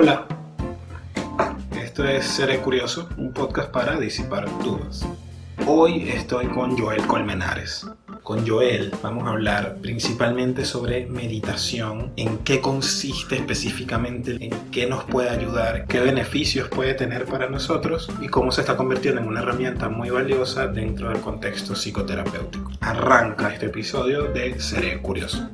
[0.00, 0.28] Hola,
[1.82, 5.04] esto es Seré Curioso, un podcast para disipar dudas.
[5.66, 7.84] Hoy estoy con Joel Colmenares.
[8.22, 15.02] Con Joel vamos a hablar principalmente sobre meditación, en qué consiste específicamente, en qué nos
[15.02, 19.40] puede ayudar, qué beneficios puede tener para nosotros y cómo se está convirtiendo en una
[19.40, 22.70] herramienta muy valiosa dentro del contexto psicoterapéutico.
[22.82, 25.50] Arranca este episodio de Seré Curioso.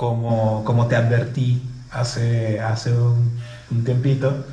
[0.00, 1.60] Como, como te advertí
[1.90, 3.38] hace, hace un,
[3.70, 4.46] un tiempito,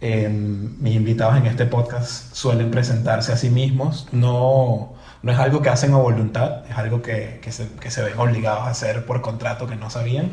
[0.00, 4.08] mis invitados en este podcast suelen presentarse a sí mismos.
[4.12, 8.02] No, no es algo que hacen a voluntad, es algo que, que, se, que, se,
[8.04, 10.30] ven obligados a hacer por contrato que no sabían.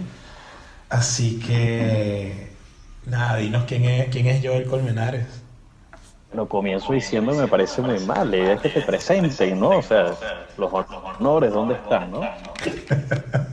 [0.88, 2.54] Así que,
[3.06, 5.28] nada, dinos quién es, quién es Joel Colmenares.
[6.30, 8.32] Bueno, comienzo diciendo me parece muy mal.
[8.32, 9.72] La idea es que te presenten, ¿no?
[9.72, 10.14] O sea,
[10.58, 10.72] los
[11.20, 12.22] honores, ¿dónde están, no?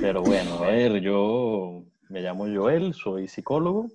[0.00, 3.88] Pero bueno, a ver, yo me llamo Joel, soy psicólogo,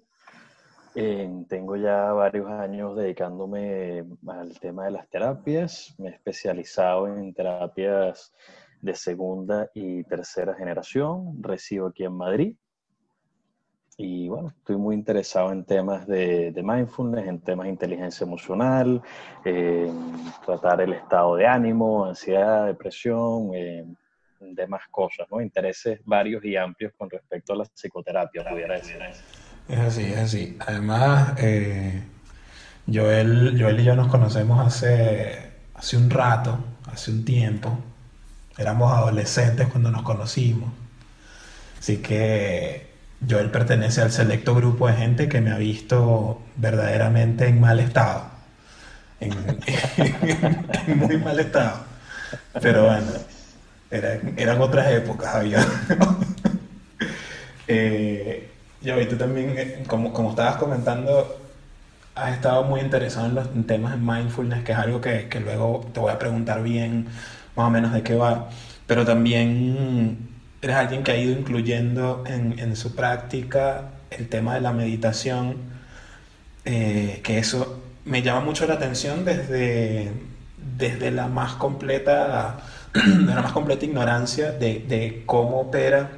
[1.47, 5.93] tengo ya varios años dedicándome al tema de las terapias.
[5.99, 8.33] Me he especializado en terapias
[8.81, 11.43] de segunda y tercera generación.
[11.43, 12.55] Resido aquí en Madrid.
[13.99, 19.01] Y bueno, estoy muy interesado en temas de, mindfulness, en temas de inteligencia emocional,
[20.45, 23.85] tratar el estado de ánimo, ansiedad, depresión, eh,
[24.39, 25.41] demás cosas, ¿no?
[25.41, 28.97] Intereses varios y amplios con respecto a la psicoterapia, pudiera decir.
[29.67, 30.57] Es así, es así.
[30.59, 32.03] Además, eh,
[32.91, 36.57] Joel, Joel y yo nos conocemos hace, hace un rato,
[36.91, 37.77] hace un tiempo.
[38.57, 40.71] Éramos adolescentes cuando nos conocimos.
[41.79, 42.87] Así que
[43.27, 48.31] Joel pertenece al selecto grupo de gente que me ha visto verdaderamente en mal estado.
[49.19, 49.33] En,
[50.97, 51.85] muy mal estado.
[52.61, 53.07] Pero bueno,
[53.91, 55.59] eran, otras épocas, había.
[57.67, 58.49] eh,
[58.81, 61.39] y tú también, eh, como, como estabas comentando,
[62.15, 65.85] has estado muy interesado en los temas de mindfulness, que es algo que, que, luego
[65.93, 67.07] te voy a preguntar bien
[67.55, 68.49] más o menos de qué va,
[68.85, 70.29] pero también
[70.61, 75.57] eres alguien que ha ido incluyendo en, en su práctica el tema de la meditación,
[76.65, 80.11] eh, que eso me llama mucho la atención desde,
[80.77, 82.59] desde la más completa,
[83.05, 86.09] de la más completa ignorancia de, de cómo opera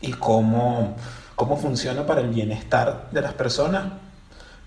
[0.00, 0.96] y cómo
[1.40, 3.84] cómo funciona para el bienestar de las personas,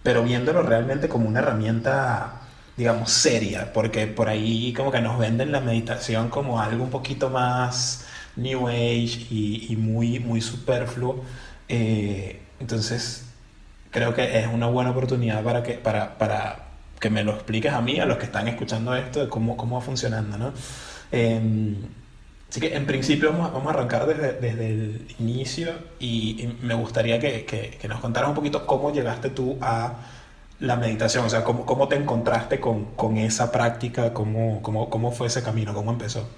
[0.01, 2.41] pero viéndolo realmente como una herramienta,
[2.75, 7.29] digamos, seria, porque por ahí como que nos venden la meditación como algo un poquito
[7.29, 8.07] más
[8.37, 11.23] New Age y, muy, muy superfluo.
[11.69, 13.27] Eh, entonces,
[13.91, 16.69] creo que es una buena oportunidad para que, para, para
[16.99, 19.75] que me lo expliques a mí, a los que están escuchando esto, de cómo, cómo
[19.75, 20.53] va funcionando, ¿no?
[21.13, 21.77] Em,
[22.53, 27.45] Así que en principio vamos, a arrancar desde, desde, el inicio y, me gustaría que,
[27.45, 29.95] que, nos contaras un poquito cómo llegaste tú a
[30.59, 35.09] la meditación, o sea, cómo, cómo te encontraste con, con esa práctica, cómo, cómo, cómo,
[35.09, 36.29] fue ese camino, cómo empezó.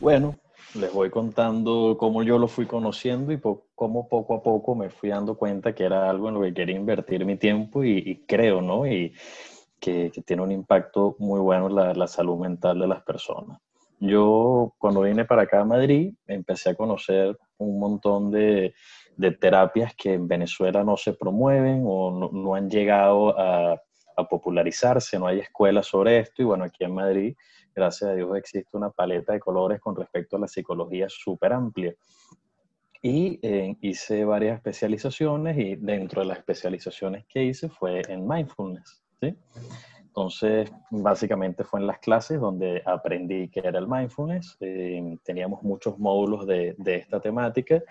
[0.00, 0.34] Bueno,
[0.74, 3.38] les voy contando cómo yo lo fui conociendo y
[3.74, 6.74] cómo poco a poco me fui dando cuenta que era algo en lo que quería
[6.74, 8.86] invertir mi tiempo y, y creo, ¿no?
[8.86, 9.12] Y
[9.80, 13.58] que, tiene un impacto muy bueno en la, la salud mental de las personas.
[13.98, 18.74] Yo cuando vine para acá a Madrid empecé a conocer un montón de,
[19.40, 23.80] terapias que en Venezuela no se promueven o no, han llegado a,
[24.30, 27.36] popularizarse, no hay escuelas sobre esto y bueno, aquí en Madrid,
[27.74, 31.94] gracias a Dios, existe una paleta de colores con respecto a la psicología súper amplia.
[33.02, 39.05] Y eh, hice varias especializaciones y dentro de las especializaciones que hice fue en mindfulness.
[39.20, 39.36] ¿Sí?
[40.16, 44.56] Entonces, básicamente fue en las clases donde aprendí qué era el mindfulness.
[44.60, 47.82] Eh, teníamos muchos módulos de, esta temática,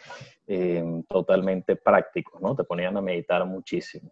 [0.47, 2.55] eh, totalmente prácticos, ¿no?
[2.55, 4.11] Te ponían a meditar muchísimo.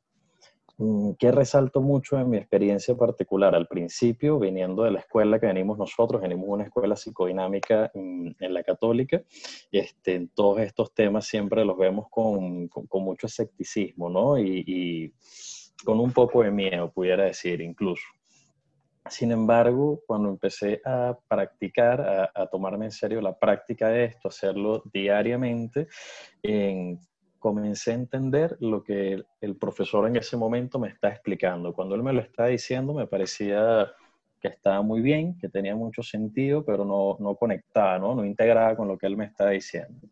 [0.77, 3.55] Mm, ¿Qué resalto mucho en mi experiencia particular?
[3.55, 8.35] Al principio, viniendo de la escuela que venimos nosotros, venimos de una escuela psicodinámica en,
[8.39, 9.23] la católica,
[9.71, 14.37] este, todos estos temas siempre los vemos con, con, mucho escepticismo, ¿no?
[14.37, 15.11] y
[15.83, 18.03] con un poco de miedo, pudiera decir incluso.
[19.09, 24.81] Sin embargo, cuando empecé a practicar, a, tomarme en serio la práctica de esto, hacerlo
[24.93, 25.87] diariamente,
[27.37, 31.73] comencé a entender lo que el, profesor en ese momento me está explicando.
[31.73, 33.91] Cuando él me lo está diciendo, me parecía
[34.39, 38.15] que estaba muy bien, que tenía mucho sentido, pero no, no conectaba, ¿no?
[38.15, 40.07] no integraba con lo que él me está diciendo.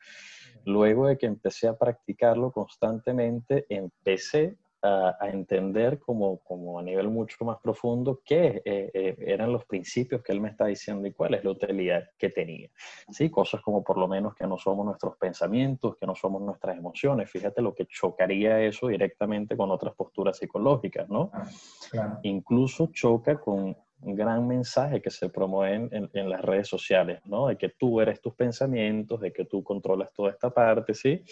[0.65, 7.45] Luego de que empecé a practicarlo constantemente, empecé a, entender como, como, a nivel mucho
[7.45, 11.36] más profundo qué eh, eh, eran los principios que él me está diciendo y cuál
[11.36, 12.69] es la utilidad que tenía.
[13.10, 13.30] ¿Sí?
[13.30, 17.30] Cosas como por lo menos que no somos nuestros pensamientos, que no somos nuestras emociones.
[17.30, 21.31] Fíjate lo que chocaría eso directamente con otras posturas psicológicas, ¿no?
[21.33, 27.22] Ah, Incluso choca con un gran mensaje que se promueve en, en, las redes sociales,
[27.25, 27.48] ¿no?
[27.48, 31.24] De que tú eres tus pensamientos, de que tú controlas toda esta parte, ¿sí?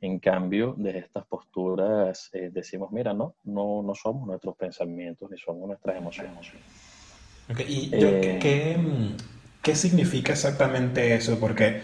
[0.00, 5.38] En cambio, desde estas posturas eh, decimos, mira, no, no, no somos nuestros pensamientos ni
[5.38, 6.48] somos nuestras emociones.
[7.66, 9.14] ¿Y eh, ¿qué,
[9.62, 11.40] qué, significa exactamente eso?
[11.40, 11.80] Porque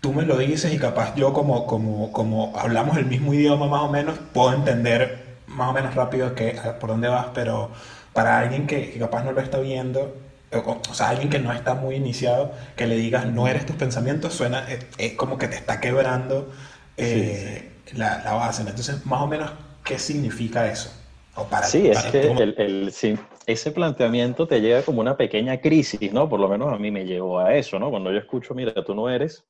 [0.00, 3.82] tú me lo dices y capaz yo como, como, como hablamos el mismo idioma más
[3.82, 7.70] o menos, puedo entender más o menos rápido que, por dónde vas, pero
[8.12, 10.16] para alguien que, capaz no lo está viendo,
[10.52, 14.34] o, sea, alguien que no está muy iniciado, que le digas no eres tus pensamientos,
[14.34, 14.66] suena,
[14.98, 16.50] es, como que te está quebrando
[16.96, 18.62] eh, La, la, base.
[18.62, 19.50] Entonces, más o menos,
[19.84, 20.90] ¿qué significa eso?
[21.36, 22.92] O para, sí, es que el, el,
[23.46, 26.28] ese planteamiento te llega como una pequeña crisis, ¿no?
[26.28, 27.90] Por lo menos a mí me llevó a eso, ¿no?
[27.90, 29.44] Cuando yo escucho, mira, tú no eres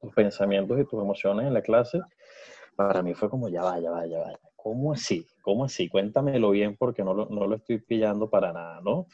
[0.00, 2.00] tus pensamientos y tus emociones en la clase,
[2.74, 4.38] para mí fue como, ya va, ya va, ya va.
[4.56, 5.26] ¿Cómo así?
[5.42, 5.88] ¿Cómo así?
[5.88, 9.06] Cuéntamelo bien porque no lo, no lo estoy pillando para nada, ¿no?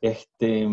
[0.00, 0.66] Este,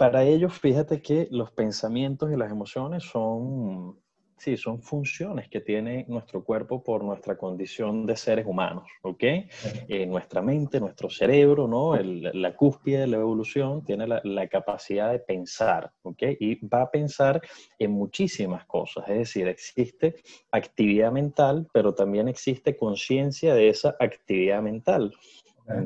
[0.00, 4.00] para ellos, fíjate que los pensamientos y las emociones son,
[4.38, 9.22] sí, son funciones que tiene nuestro cuerpo por nuestra condición de seres humanos, ¿ok?
[9.22, 11.94] Eh, nuestra mente, nuestro cerebro, ¿no?
[11.98, 16.22] la cúspide de la evolución tiene la, la, capacidad de pensar, ¿ok?
[16.40, 17.38] Y va a pensar
[17.78, 20.14] en muchísimas cosas, es decir, existe
[20.50, 25.12] actividad mental, pero también existe conciencia de esa actividad mental.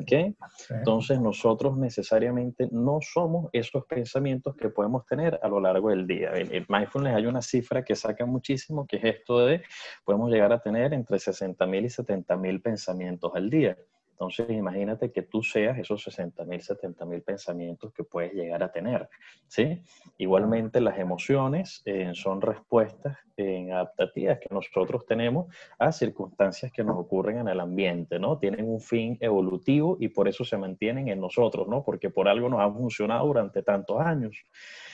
[0.01, 0.35] ¿Okay?
[0.69, 6.31] Entonces nosotros necesariamente no somos esos pensamientos que podemos tener a lo largo del día.
[6.33, 9.63] En mindfulness hay una cifra que saca muchísimo, que es esto de
[10.03, 13.77] podemos llegar a tener entre 60.000 y 70.000 pensamientos al día.
[14.15, 18.71] Entonces, imagínate que tú seas esos 60 mil, 70 mil pensamientos que puedes llegar a
[18.71, 19.09] tener,
[19.45, 19.81] ¿sí?
[20.17, 26.97] Igualmente, las emociones eh, son respuestas eh, adaptativas que nosotros tenemos a circunstancias que nos
[26.97, 28.37] ocurren en el ambiente, ¿no?
[28.37, 31.83] Tienen un fin evolutivo y por eso se mantienen en nosotros, ¿no?
[31.83, 34.37] Porque por algo nos ha funcionado durante tantos años.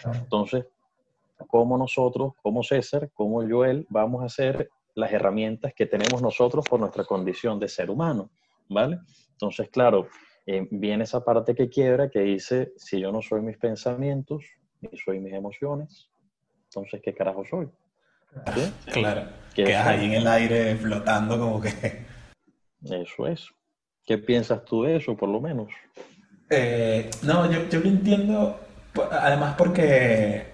[0.04, 0.66] Entonces,
[1.48, 6.80] ¿cómo nosotros, como César, como Joel, vamos a hacer las herramientas que tenemos nosotros por
[6.80, 8.32] nuestra condición de ser humano?
[8.72, 9.00] ¿Vale?
[9.34, 10.08] Entonces, claro,
[10.46, 14.44] eh, viene esa parte que quiebra que dice, si yo no soy mis pensamientos,
[14.82, 16.10] ni soy mis emociones,
[16.66, 17.70] entonces, ¿qué carajo soy?
[18.92, 21.70] Claro, quedas ahí en el aire flotando como que...
[22.84, 23.48] Eso es.
[24.06, 25.68] ¿Qué piensas tú de eso, por lo menos?
[26.50, 28.60] Eh, no, yo, yo lo entiendo,
[29.12, 30.51] además porque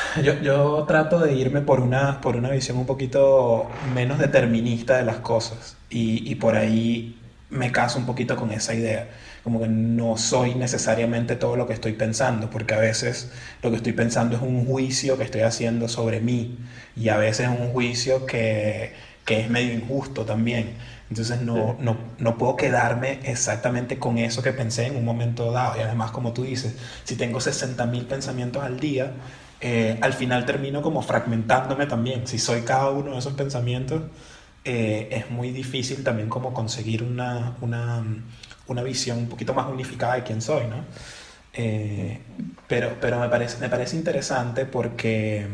[0.22, 5.04] yo, yo, trato de irme por una, por una visión un poquito menos determinista de
[5.04, 7.18] las cosas y, y, por ahí
[7.50, 9.08] me caso un poquito con esa idea.
[9.44, 13.76] Como que no soy necesariamente todo lo que estoy pensando, porque a veces lo que
[13.76, 16.58] estoy pensando es un juicio que estoy haciendo sobre mí
[16.96, 18.92] y a veces es un juicio que,
[19.24, 20.74] que es medio injusto también.
[21.10, 25.78] Entonces no, no, no, puedo quedarme exactamente con eso que pensé en un momento dado.
[25.78, 26.74] Y además, como tú dices,
[27.04, 29.12] si tengo 60.000 pensamientos al día,
[29.60, 32.26] eh, al final termino como fragmentándome también.
[32.26, 34.02] Si soy cada uno de esos pensamientos,
[34.64, 38.04] eh, es muy difícil también como conseguir una, una,
[38.66, 40.84] una, visión un poquito más unificada de quién soy, ¿no?
[41.54, 42.20] Eh,
[42.68, 45.46] pero pero me, parece, me parece interesante porque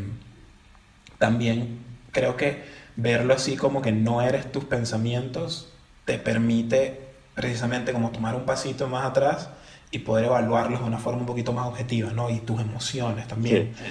[1.18, 1.78] también
[2.12, 2.64] creo que
[2.96, 5.72] verlo así como que no eres tus pensamientos
[6.04, 7.00] te permite
[7.34, 9.48] precisamente como tomar un pasito más atrás
[9.94, 12.30] y poder evaluarlos de una forma un poquito más objetiva, ¿no?
[12.30, 13.72] Y tus emociones también.
[13.74, 13.84] Sí.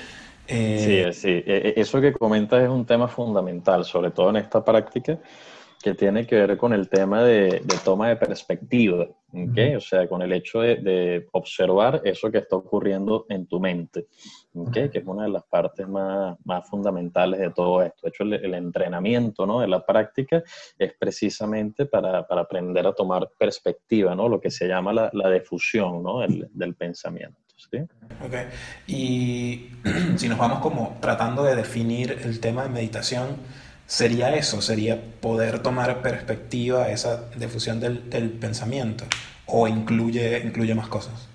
[0.47, 4.37] Eh, sí, sí, e, e, eso que comentas es un tema fundamental, sobre todo en
[4.37, 5.17] esta práctica,
[5.81, 9.75] que tiene que ver con el tema de, toma de perspectiva, ¿okay?
[9.75, 14.07] o sea, con el hecho de, observar eso que está ocurriendo en tu mente,
[14.53, 14.89] ¿okay?
[14.89, 17.99] que es una de las partes más, más fundamentales de todo esto.
[18.03, 19.59] De hecho, el, entrenamiento ¿no?
[19.59, 20.43] de la práctica
[20.77, 24.27] es precisamente para, para, aprender a tomar perspectiva, ¿no?
[24.29, 26.19] lo que se llama la, la difusión ¿no?
[26.19, 27.39] del, del pensamiento.
[27.55, 27.79] ¿sí?
[28.23, 28.33] Ok,
[28.87, 29.69] y
[30.17, 33.37] si nos vamos como tratando de definir el tema de meditación,
[33.85, 39.05] sería eso, sería poder tomar perspectiva esa difusión del, del pensamiento
[39.45, 41.29] o incluye, incluye más cosas.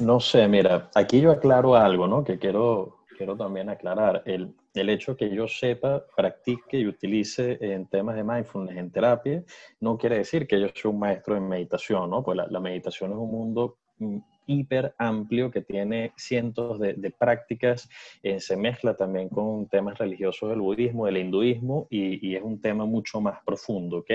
[0.00, 2.24] No sé, mira, aquí yo aclaro algo, ¿no?
[2.24, 4.22] Que quiero, quiero también aclarar.
[4.26, 9.44] El, el hecho que yo sepa, practique y utilice en temas de mindfulness en terapia,
[9.80, 12.22] no quiere decir que yo sea un maestro en meditación, ¿no?
[12.22, 17.88] Pues la, meditación es un mundo mm, hiper amplio que tiene cientos de, prácticas,
[18.22, 22.60] eh, se mezcla también con temas religiosos del budismo, del hinduismo y, y, es un
[22.60, 24.10] tema mucho más profundo, ¿ok?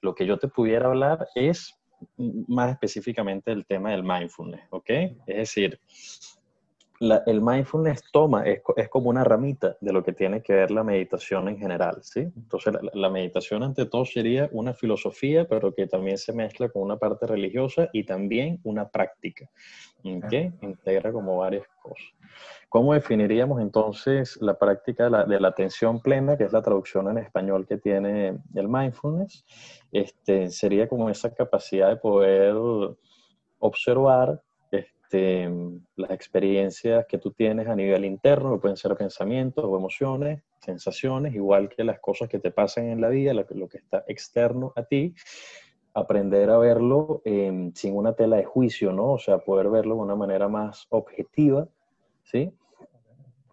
[0.00, 1.81] Lo que yo te pudiera hablar es
[2.16, 4.90] más específicamente del tema del mindfulness, ¿ok?
[5.26, 5.80] Es decir,
[7.26, 10.84] el mindfulness toma, es, es, como una ramita de lo que tiene que ver la
[10.84, 12.20] meditación en general, ¿sí?
[12.20, 16.98] Entonces, la, meditación ante todo sería una filosofía, pero que también se mezcla con una
[16.98, 19.50] parte religiosa y también una práctica,
[20.04, 20.32] ¿ok?
[20.62, 22.06] Integra como varias cosas.
[22.68, 27.08] ¿Cómo definiríamos entonces la práctica de la, de la, atención plena, que es la traducción
[27.10, 29.44] en español que tiene el mindfulness?
[29.90, 32.54] Este, sería como esa capacidad de poder
[33.58, 34.40] observar
[35.12, 35.50] este,
[35.96, 41.34] las experiencias que tú tienes a nivel interno, que pueden ser pensamientos o emociones, sensaciones,
[41.34, 44.84] igual que las cosas que te pasan en la vida, lo, que está externo a
[44.84, 45.14] ti,
[45.92, 49.12] aprender a verlo em, sin una tela de juicio, ¿no?
[49.12, 51.68] O sea, poder verlo de una manera más objetiva,
[52.24, 52.50] ¿sí?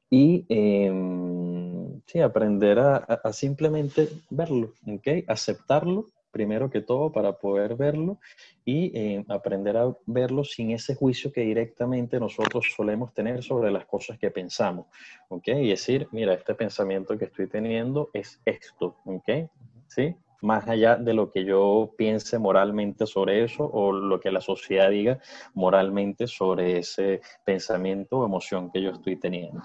[0.09, 5.25] Y em, sí, aprender a, a, simplemente verlo, ¿ok?
[5.27, 8.19] Aceptarlo primero que todo para poder verlo
[8.65, 13.85] y eh, aprender a verlo sin ese juicio que directamente nosotros solemos tener sobre las
[13.85, 14.87] cosas que pensamos,
[15.29, 15.47] ¿ok?
[15.47, 19.49] Y decir, mira, este pensamiento que estoy teniendo es esto, ¿ok?
[19.87, 20.15] ¿Sí?
[20.41, 24.89] Más allá de lo que yo piense moralmente sobre eso o lo que la sociedad
[24.89, 25.19] diga
[25.53, 29.61] moralmente sobre ese pensamiento o emoción que yo estoy teniendo.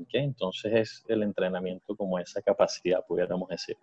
[0.00, 0.14] ¿ok?
[0.14, 3.76] Entonces es el entrenamiento como esa capacidad, pudiéramos decir.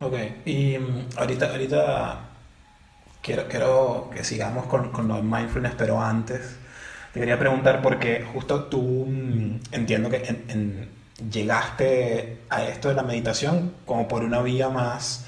[0.00, 2.18] Ok, y mm, ahorita, ahorita
[3.22, 6.56] quiero, quiero que sigamos con, con lo de mindfulness, pero antes
[7.12, 10.88] te quería preguntar porque justo tú mm, entiendo que
[11.30, 15.26] llegaste a esto de la meditación como por una vía más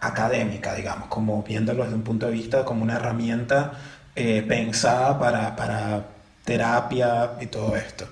[0.00, 3.74] académica, digamos, como viéndolo desde un punto de vista como una herramienta
[4.16, 6.06] eh, pensada para, para
[6.44, 8.06] terapia y todo esto.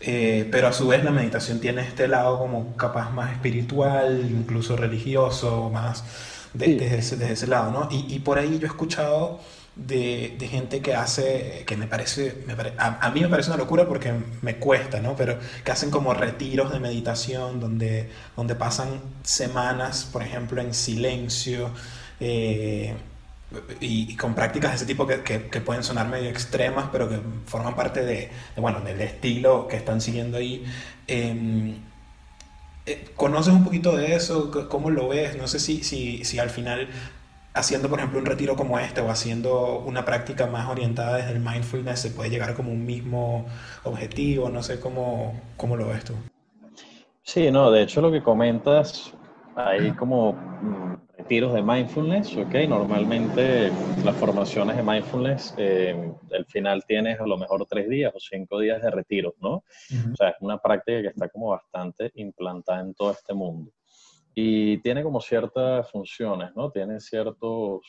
[0.00, 4.76] Eh, pero a su vez la meditación tiene este lado como capaz más espiritual, incluso
[4.76, 6.04] religioso, más
[6.52, 7.88] desde, ese, lado, ¿no?
[7.90, 9.40] Y, por ahí yo he escuchado
[9.74, 12.44] de, gente que hace, que me parece,
[12.78, 15.16] a, mí me parece una locura porque me cuesta, ¿no?
[15.16, 21.70] Pero que hacen como retiros de meditación donde, donde pasan semanas, por ejemplo, en silencio.
[22.20, 22.94] Eh,
[23.80, 27.74] y, con prácticas de ese tipo que, que, pueden sonar medio extremas, pero que forman
[27.74, 30.64] parte de, bueno, del estilo que están siguiendo ahí.
[31.06, 31.76] Em,
[32.86, 34.50] eh, ¿Conoces un poquito de eso?
[34.68, 35.36] ¿Cómo lo ves?
[35.36, 36.88] No sé si, si, si al final
[37.54, 41.40] haciendo, por ejemplo, un retiro como este o haciendo una práctica más orientada desde el
[41.40, 43.46] mindfulness se puede llegar como un mismo
[43.84, 44.50] objetivo.
[44.50, 46.14] No sé cómo, cómo lo ves tú.
[47.22, 49.12] Sí, no, de hecho lo que comentas,
[49.56, 52.54] hay como mm, retiros de mindfulness, ¿ok?
[52.68, 53.70] Normalmente
[54.04, 58.58] las formaciones de mindfulness, eh, al final tienes a lo mejor tres días o cinco
[58.58, 59.64] días de retiro, ¿no?
[60.12, 63.70] O sea, es una práctica que está como bastante implantada en todo este mundo.
[64.34, 66.70] Y tiene como ciertas funciones, ¿no?
[66.70, 67.82] Tiene ciertos,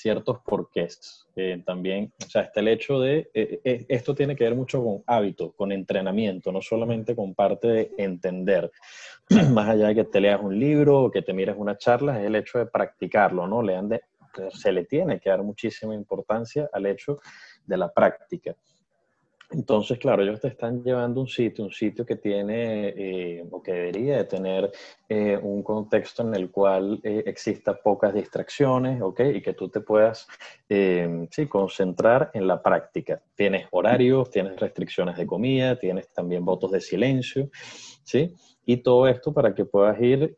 [0.00, 1.26] ciertos porqués.
[1.36, 4.82] Eh, también, o sea, está el hecho de, eh, eh, esto tiene que ver mucho
[4.82, 8.70] con hábito, con entrenamiento, no solamente con parte de entender.
[9.52, 12.26] Más allá de que te leas un libro o que te mires una charla, es
[12.26, 13.62] el hecho de practicarlo, ¿no?
[13.62, 14.00] Le de,
[14.50, 17.20] se le tiene que dar muchísima importancia al hecho
[17.66, 18.54] de la práctica.
[19.52, 23.60] Entonces, claro, ellos te están llevando a un sitio, un sitio que tiene eh, o
[23.60, 24.70] que debería de tener
[25.08, 29.20] eh, un contexto en el cual eh, exista pocas distracciones, ¿ok?
[29.34, 30.28] Y que tú te puedas,
[30.68, 33.20] sí, concentrar en la práctica.
[33.34, 37.50] Tienes horarios, tienes restricciones de comida, tienes también votos de silencio,
[38.04, 38.32] ¿sí?
[38.64, 40.32] Y todo esto para que puedas ir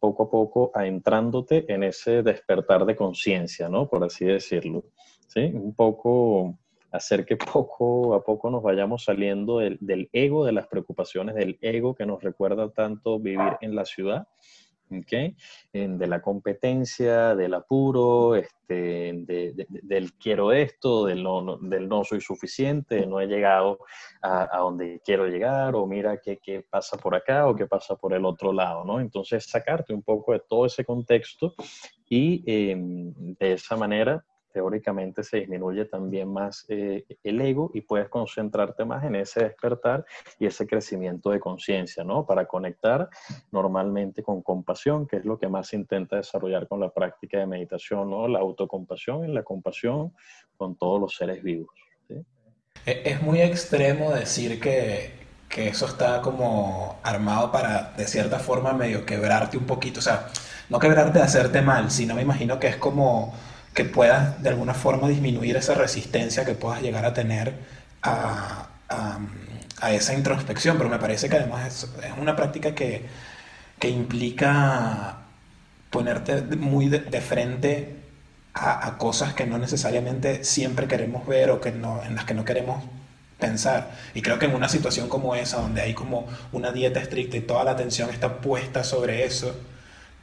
[0.00, 3.88] poco a poco adentrándote en ese despertar de conciencia, ¿no?
[3.88, 4.82] Por así decirlo,
[5.28, 5.52] ¿sí?
[5.54, 6.58] Un poco
[6.92, 11.94] hacer que poco a poco nos vayamos saliendo del, ego, de las preocupaciones del ego
[11.94, 14.28] que nos recuerda tanto vivir en la ciudad,
[14.90, 15.34] ¿okay?
[15.72, 23.26] de la competencia, del apuro, este, del quiero esto, del no, soy suficiente, no he
[23.26, 23.78] llegado
[24.20, 28.12] a, donde quiero llegar, o mira qué, qué, pasa por acá o qué pasa por
[28.12, 29.00] el otro lado, ¿no?
[29.00, 31.54] Entonces, sacarte un poco de todo ese contexto
[32.08, 34.22] y em, de esa manera
[34.52, 40.04] teóricamente se disminuye también más eh, el ego y puedes concentrarte más en ese despertar
[40.38, 42.26] y ese crecimiento de conciencia, ¿no?
[42.26, 43.08] Para conectar
[43.50, 47.46] normalmente con compasión, que es lo que más se intenta desarrollar con la práctica de
[47.46, 48.28] meditación, ¿no?
[48.28, 50.12] La autocompasión y la compasión
[50.56, 51.70] con todos los seres vivos.
[52.86, 55.12] E-, es muy extremo decir que,
[55.48, 60.28] que eso está como armado para, de cierta forma, medio quebrarte un poquito, o sea,
[60.68, 63.34] no quebrarte de hacerte mal, sino me imagino que es como
[63.74, 67.54] que puedas de alguna forma disminuir esa resistencia que puedas llegar a tener
[68.02, 68.68] a,
[69.90, 73.06] esa introspección, pero me parece que además es, es una práctica que,
[73.78, 75.16] que, implica
[75.90, 77.96] ponerte muy de, frente
[78.54, 82.34] a, a, cosas que no necesariamente siempre queremos ver o que no, en las que
[82.34, 82.84] no queremos
[83.40, 83.90] pensar.
[84.14, 87.40] Y creo que en una situación como esa, donde hay como una dieta estricta y
[87.40, 89.56] toda la atención está puesta sobre eso,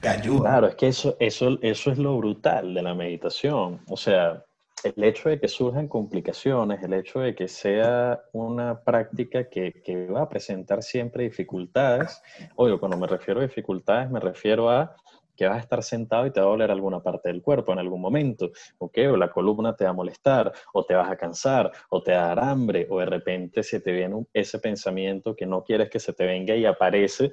[0.02, 3.82] Claro, es que eso, eso, eso es lo brutal de la meditación.
[3.88, 4.46] O sea,
[4.84, 10.08] el hecho de que surjan complicaciones, el hecho de que sea una práctica que, que
[10.08, 12.22] va a presentar siempre dificultades,
[12.56, 14.96] oye, cuando me refiero a dificultades, me refiero a
[15.36, 17.80] que vas a estar sentado y te va a doler alguna parte del cuerpo en
[17.80, 18.98] algún momento, ¿ok?
[19.12, 22.26] O la columna te va a molestar, o te vas a cansar, o te va
[22.26, 26.00] a dar hambre, o de repente se te viene ese pensamiento que no quieres que
[26.00, 27.32] se te venga y aparece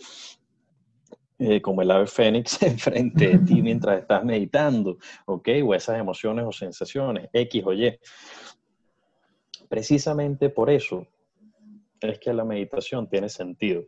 [1.39, 5.49] eh, como el ave fénix enfrente de ti mientras estás meditando, ¿ok?
[5.65, 7.99] O esas emociones o sensaciones, X o Y.
[9.69, 11.07] Precisamente por eso
[12.01, 13.85] es que la meditación tiene sentido,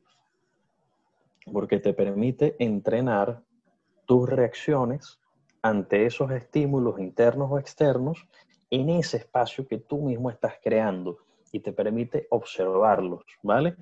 [1.53, 3.43] porque te permite entrenar
[4.07, 5.19] tus reacciones
[5.63, 8.27] ante esos estímulos internos o externos
[8.71, 11.19] en ese espacio que tú mismo estás creando
[11.53, 13.77] y te permite observarlos, ¿vale?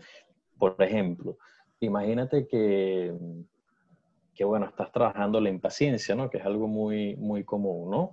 [0.59, 1.37] Por ejemplo,
[1.81, 3.15] imagínate que,
[4.37, 6.31] que bueno, estás trabajando la impaciencia, ¿no?
[6.31, 8.11] Que es algo muy, muy común, ¿no?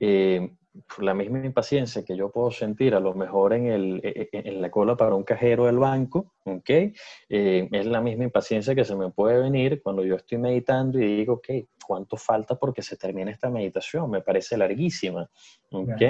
[0.00, 0.50] Eh,
[0.98, 4.60] la misma impaciencia que yo puedo sentir a lo mejor en, el, e, e, en
[4.60, 6.68] la cola para un cajero del banco, ¿ok?
[6.68, 11.18] Eh, es la misma impaciencia que se me puede venir cuando yo estoy meditando y
[11.18, 11.48] digo, ok,
[11.86, 14.10] ¿cuánto falta porque se termine esta meditación?
[14.10, 15.30] Me parece larguísima,
[15.70, 16.02] ¿ok?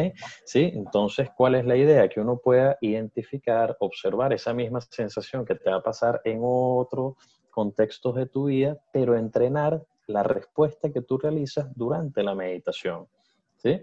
[0.44, 2.08] Sí, entonces, ¿cuál es la idea?
[2.08, 7.16] Que uno pueda identificar, observar esa misma sensación que te va a pasar en otros
[7.54, 13.06] contextos de tu vida, pero entrenar la respuesta que tú realizas durante la meditación,
[13.56, 13.80] ¿sí?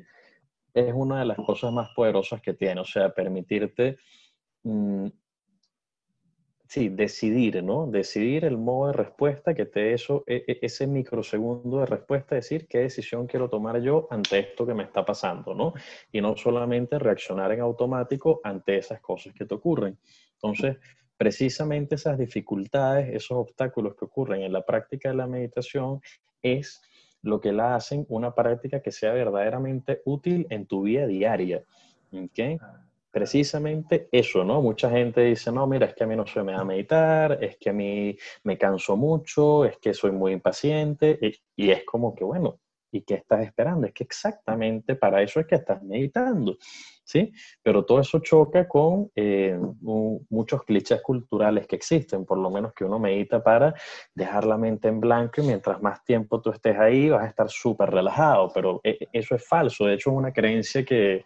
[0.74, 3.98] es una de las cosas más poderosas que tiene, o sea, permitirte,
[4.64, 5.08] mm,
[6.68, 7.88] sí, decidir, ¿no?
[7.88, 12.68] Decidir el modo de respuesta que te eso, e, e, ese microsegundo de respuesta, decir
[12.68, 15.74] qué decisión quiero tomar yo ante esto que me está pasando, ¿no?
[16.12, 19.98] Y no solamente reaccionar en automático ante esas cosas que te ocurren.
[20.36, 20.78] Entonces,
[21.22, 26.02] precisamente esas dificultades, esos obstáculos que ocurren en la práctica de la meditación
[26.42, 26.82] es
[27.22, 31.64] lo que la hacen una práctica que sea verdaderamente útil en tu vida diaria.
[32.12, 32.58] ¿Okay?
[33.12, 34.64] Precisamente eso, ¿no?
[34.64, 37.38] Mucha gente dice, no, mira, es que a mí no se me da a meditar,
[37.40, 41.20] es que a mí me canso mucho, es que soy muy impaciente,
[41.56, 42.58] y es como que, bueno,
[42.92, 43.88] ¿y qué estás esperando?
[43.88, 46.58] Es que exactamente para eso es que estás meditando.
[47.12, 47.32] ¿sí?
[47.62, 49.60] Pero todo eso choca con eh,
[50.30, 53.74] muchos clichés culturales que existen, por lo menos que uno medita para
[54.16, 57.50] dejar la mente en blanco y mientras más tiempo tú estés ahí vas a estar
[57.50, 61.26] súper relajado, pero eh, eso es falso, de hecho es una creencia que,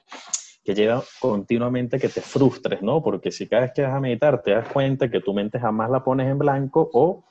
[0.63, 3.03] que lleva continuamente que te frustres, ¿no?
[3.03, 5.89] Porque si cada vez que vas a meditar te das cuenta que tu mente jamás
[5.91, 7.23] la pones en blanco o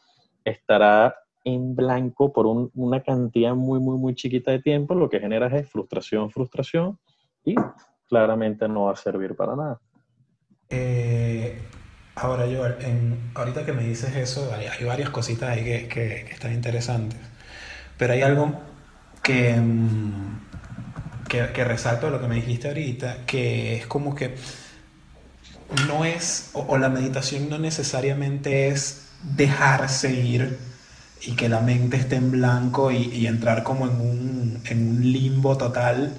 [0.45, 5.53] estará en blanco por una cantidad muy, muy, muy chiquita de tiempo, lo que generas
[5.53, 6.99] es frustración, frustración
[7.45, 7.55] y
[8.09, 9.81] claramente no va a servir para nada.
[10.71, 11.59] Eh,
[12.15, 12.63] ahora, yo,
[13.35, 17.21] ahorita que me dices eso, hay, varias cositas ahí que, están interesantes,
[17.99, 18.53] pero hay algo
[19.23, 20.41] que, mm,
[21.29, 24.35] que, resalto de lo que me dijiste ahorita, que es como que
[25.89, 30.74] no es, o, la meditación no necesariamente es dejarse ir
[31.23, 35.57] y que la mente esté en blanco y, entrar como en un, en un limbo
[35.57, 36.15] total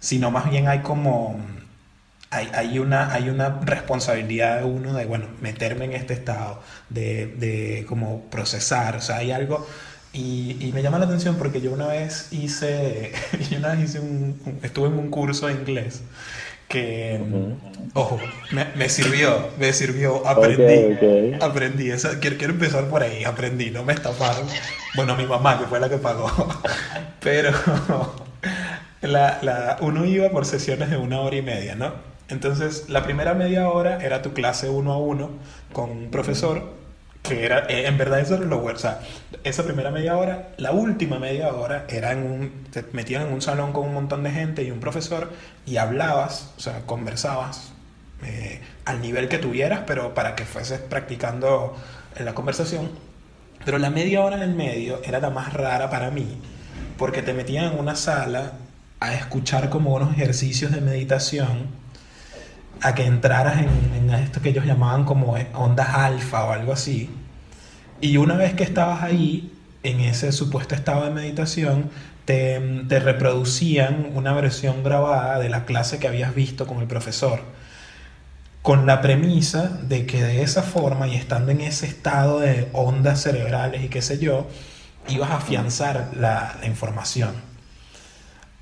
[0.00, 1.38] sino más bien hay como,
[2.30, 7.84] hay, una, hay una responsabilidad de uno de, bueno, meterme en este estado, de, de
[7.86, 9.66] como procesar, o sea, hay algo...
[10.12, 13.12] Y, me llama la atención porque yo una vez hice,
[13.50, 16.02] yo una vez hice un, estuve en un curso de inglés
[16.70, 17.20] que,
[17.94, 18.20] ojo,
[18.76, 24.46] me, sirvió, me sirvió, aprendí, aprendí, quiero, quiero, empezar por ahí, aprendí, no me estafaron,
[24.94, 26.30] bueno, mi mamá que fue la que pagó,
[27.20, 27.50] pero
[29.02, 31.92] la, uno iba por sesiones de una hora y media, ¿no?
[32.28, 35.30] Entonces, la primera media hora era tu clase uno a uno
[35.72, 36.72] con un profesor,
[37.22, 39.00] que era, eh, en verdad eso era lo bueno, o sea,
[39.44, 43.42] esa primera media hora, la última media hora era en un, te metían en un
[43.42, 45.30] salón con un montón de gente y un profesor
[45.66, 47.72] y hablabas, o sea, conversabas
[48.24, 51.76] eh, al nivel que tuvieras, pero para que fueses practicando
[52.16, 52.90] en la conversación.
[53.64, 56.38] Pero la media hora en el medio era la más rara para mí,
[56.96, 58.52] porque te metían en una sala
[59.00, 61.68] a escuchar como unos ejercicios de meditación,
[62.82, 67.10] a que entraras en, esto que ellos llamaban como ondas alfa o algo así.
[68.00, 71.90] Y una vez que estabas ahí, en ese supuesto estado de meditación,
[72.24, 77.40] te, te, reproducían una versión grabada de la clase que habías visto con el profesor,
[78.62, 83.22] con la premisa de que de esa forma y estando en ese estado de ondas
[83.22, 84.48] cerebrales y qué sé yo,
[85.08, 87.32] ibas a afianzar la información.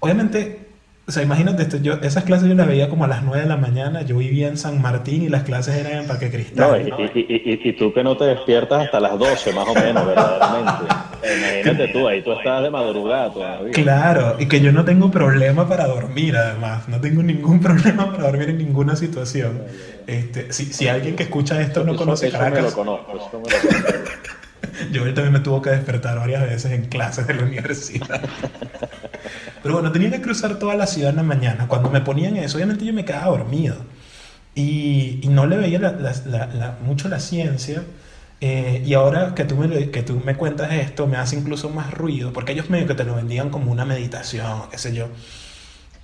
[0.01, 0.68] Obviamente
[1.09, 3.49] o sea, imagínate esto, yo, esas clases yo las veía como a las 9 de
[3.49, 6.87] la mañana, yo vivía en San Martín y las clases eran en Parque Cristal.
[6.87, 10.07] No, y, y, y, tú que no te despiertas hasta las 12 más o menos,
[10.07, 10.85] verdaderamente.
[11.23, 13.73] Imagínate tú, ahí tú estás de madrugada todavía.
[13.73, 18.25] Claro, y que yo no tengo problema para dormir además, no tengo ningún problema para
[18.25, 19.63] dormir en ninguna situación.
[20.07, 22.65] Este, si, si alguien que escucha esto no conoce Caracas...
[22.65, 24.38] lo conozco, eso me lo conozco.
[24.93, 28.21] yo también me tuvo que despertar varias veces en clases de la universidad.
[29.63, 31.67] Pero bueno, tenía que cruzar toda la ciudad en la mañana.
[31.69, 33.77] Cuando me ponían eso, obviamente yo me quedaba dormido.
[34.55, 37.83] Y, y no le veía la, la, mucho la ciencia.
[38.41, 41.93] Eh, y ahora que tú, me, que tú me cuentas esto, me hace incluso más
[41.93, 45.09] ruido, porque ellos medio que te lo vendían como una meditación, qué sé yo.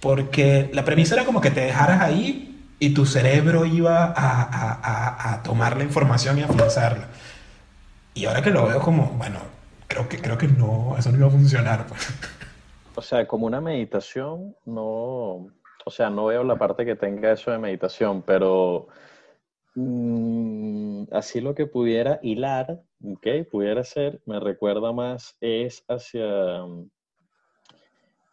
[0.00, 4.72] Porque la premisa era como que te dejaras ahí y tu cerebro iba a, a,
[4.82, 7.08] a, a tomar la información y a afianzarla.
[8.14, 9.40] Y ahora que lo veo como, bueno,
[9.88, 11.86] creo que, creo que no, eso no iba a funcionar.
[11.86, 12.08] Pues.
[12.94, 15.48] O sea, como una meditación, no,
[15.84, 18.86] o sea, no veo la parte que tenga eso de meditación, pero
[19.74, 23.26] mm, así lo que pudiera hilar, ¿ok?
[23.50, 26.60] Pudiera ser, me recuerda más, es hacia,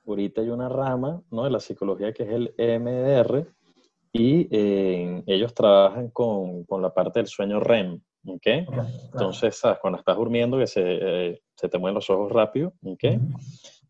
[0.05, 1.43] ahorita hay una rama, ¿no?
[1.43, 3.47] De la psicología que es el EMDR,
[4.13, 8.47] y eh, ellos trabajan con, con, la parte del sueño REM, ¿ok?
[9.13, 9.79] Entonces, ¿sabes?
[9.81, 13.03] cuando estás durmiendo, que se, eh, se te mueven los ojos rápido, ¿ok?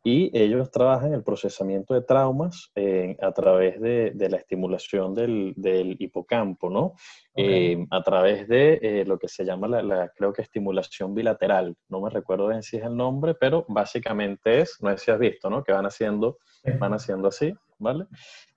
[0.04, 5.54] y ellos trabajan el procesamiento de traumas eh, a través de, de la estimulación del,
[5.56, 6.94] del hipocampo, ¿no?
[7.36, 11.76] Eh, a través de eh, lo que se llama la, la, creo que estimulación bilateral.
[11.88, 15.20] No me recuerdo bien si es el nombre, pero básicamente es, no sé si has
[15.20, 15.63] visto, ¿no?
[15.63, 16.39] Que van haciendo,
[16.80, 18.06] van haciendo así, ¿vale?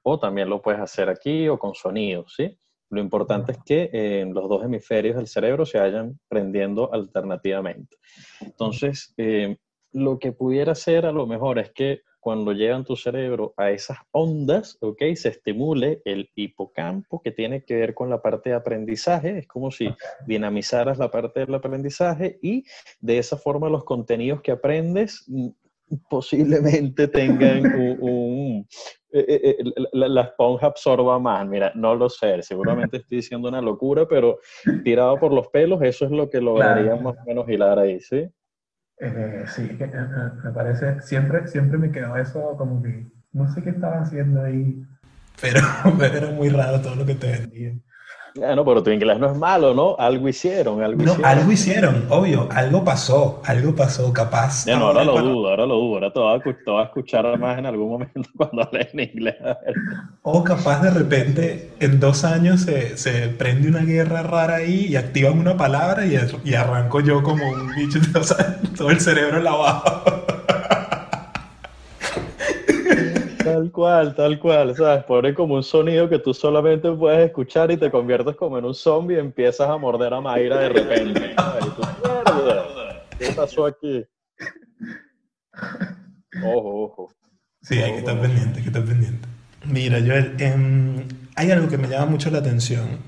[0.02, 2.56] O también lo puedes hacer aquí o con sonidos, ¿sí?
[2.94, 7.96] Lo importante es que los dos hemisferios del cerebro se vayan prendiendo alternativamente.
[8.40, 9.14] Entonces,
[9.92, 13.98] lo que pudiera ser a lo mejor es que cuando llegan tu cerebro a esas
[14.11, 15.02] ondas, ¿ok?
[15.14, 19.37] Se estimule el hipocampo que tiene que ver con la parte de aprendizaje.
[19.37, 19.94] Es como si
[20.26, 22.64] dinamizaras la parte del aprendizaje y
[23.02, 25.48] de esa forma los contenidos que aprendes mm,
[26.08, 28.66] posiblemente tengan un,
[29.12, 31.46] eh, eh, eh, la, la, esponja absorba más.
[31.46, 34.38] Mira, no lo sé, seguramente estoy diciendo una locura, pero
[34.82, 38.28] tirado por los pelos, eso es lo que lograría más o menos hilar ahí, ¿sí?
[38.98, 39.76] Eh, sí,
[40.44, 44.84] me parece, siempre, siempre me quedó eso como que no sé qué estaba haciendo ahí,
[45.40, 45.60] pero,
[45.98, 47.82] pero era muy raro todo lo que te vendían.
[48.36, 49.94] Bueno, pero tu inglés no es malo, ¿no?
[49.96, 51.24] Algo hicieron, algo no, hicieron.
[51.24, 54.64] algo hicieron, obvio, algo pasó, algo pasó, capaz.
[54.66, 57.66] Ya no, ahora lo dudo, ahora lo dudo, ahora te vas, a, escuchar más en
[57.66, 59.36] algún momento cuando hables en inglés.
[60.22, 64.96] O capaz de repente en dos años se, se, prende una guerra rara ahí y
[64.96, 69.40] activan una palabra y, y arranco yo como un bicho, o sea, todo el cerebro
[69.40, 70.33] lavado.
[73.64, 75.05] Tal cual, tal cual, ¿sabes?
[75.05, 78.74] Pone como un sonido que tú solamente puedes escuchar y te conviertes como en un
[78.74, 81.35] zombie y empiezas a morder a Mayra de repente.
[83.18, 84.05] ¿Qué pasó aquí?
[86.44, 87.09] Ojo, ojo.
[87.62, 89.27] Sí, hay que estar pendiente, hay que estar pendiente.
[89.64, 92.98] Mira, Joel, eh, hay algo que me llama mucho la atención,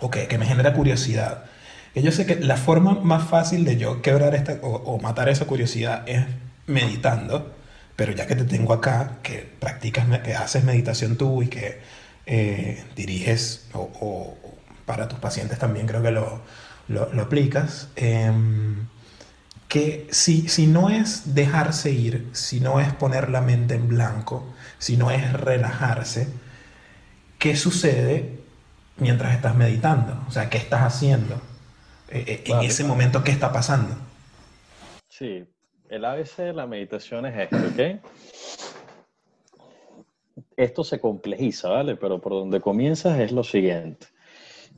[0.00, 1.44] o que, que me genera curiosidad.
[1.92, 5.28] Que yo sé que la forma más fácil de yo quebrar esta, o, o matar
[5.28, 6.24] esa curiosidad es
[6.66, 7.52] meditando
[7.96, 11.80] pero ya que te tengo acá, que practicas, que haces meditación tú y que
[12.26, 14.36] eh, diriges, o, o,
[14.86, 16.42] para tus pacientes también creo que lo,
[16.88, 18.32] lo, lo aplicas, eh,
[19.68, 24.54] que si, si no es dejarse ir, si no es poner la mente en blanco,
[24.78, 26.28] si no es relajarse,
[27.38, 28.38] ¿qué sucede
[28.98, 30.24] mientras estás meditando?
[30.28, 31.42] O sea, ¿qué estás haciendo?
[32.08, 33.96] Eh, eh en ese momento, ¿qué está pasando?
[35.08, 35.44] Sí,
[35.88, 38.00] el ABC de la meditación es esto, ¿ok?
[40.56, 41.96] Esto se complejiza, ¿vale?
[41.96, 44.06] Pero por donde comienzas es lo siguiente.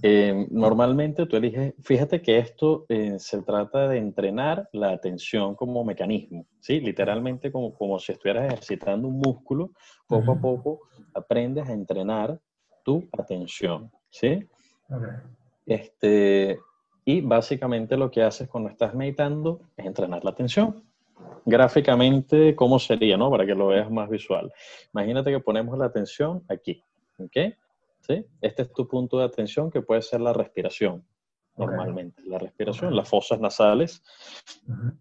[0.02, 5.84] Eh, normalmente tú eliges, fíjate que esto eh, se trata de entrenar la atención como
[5.84, 6.80] mecanismo, ¿sí?
[6.80, 9.70] Literalmente como, como si estuvieras ejercitando un músculo,
[10.06, 10.80] poco a poco
[11.14, 12.38] aprendes a entrenar
[12.84, 14.46] tu atención, ¿sí?
[14.88, 15.08] Okay.
[15.64, 16.58] Este,
[17.04, 20.84] y básicamente lo que haces cuando estás meditando es entrenar la atención
[21.44, 23.30] gráficamente cómo sería, ¿no?
[23.30, 24.52] Para que lo veas más visual.
[24.92, 26.82] Imagínate que ponemos la atención aquí,
[27.18, 27.54] ¿ok?
[28.00, 28.24] ¿Sí?
[28.40, 31.04] Este es tu punto de atención que puede ser la respiración,
[31.56, 32.20] normalmente.
[32.20, 32.30] Okay.
[32.30, 32.96] La respiración, okay.
[32.96, 34.02] las fosas nasales.
[34.68, 34.98] Uh -huh.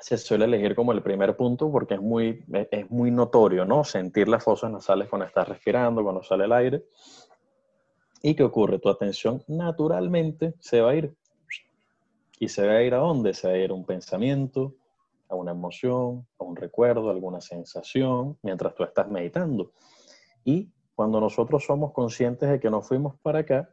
[0.00, 3.84] se suele elegir como el primer punto porque es muy, es muy notorio, ¿no?
[3.84, 6.84] Sentir las fosas nasales cuando estás respirando, cuando sale el aire.
[8.22, 8.78] ¿Y qué ocurre?
[8.78, 11.14] Tu atención naturalmente se va a ir.
[12.38, 13.32] ¿Y se va a ir a dónde?
[13.32, 14.74] Se va a ir a un pensamiento,
[15.28, 19.72] a una emoción, a un recuerdo, a alguna sensación, mientras tú estás meditando.
[20.44, 23.68] Y cuando nosotros somos conscientes de que nos fuimos para acá,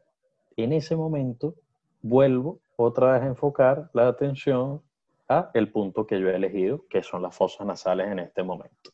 [0.55, 1.55] en ese momento
[2.01, 4.81] vuelvo otra vez a enfocar la atención
[5.29, 8.91] a el punto que yo he elegido, que son las fosas nasales en este momento.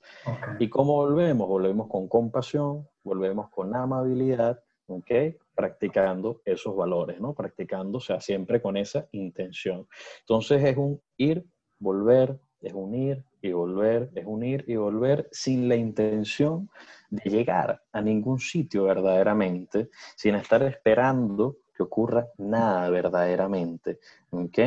[0.60, 1.48] ¿Y cómo volvemos?
[1.48, 5.12] Volvemos con compasión, volvemos con amabilidad, ¿ok?
[5.56, 7.34] Practicando esos valores, ¿no?
[7.34, 9.88] Practicando, o sea, siempre con esa intención.
[10.20, 11.44] Entonces es un ir,
[11.80, 16.70] volver, es un ir y volver, es un ir y volver sin la intención
[17.10, 24.00] de llegar a ningún sitio verdaderamente, sin estar esperando que ocurra nada verdaderamente.
[24.32, 24.58] ¿Ok?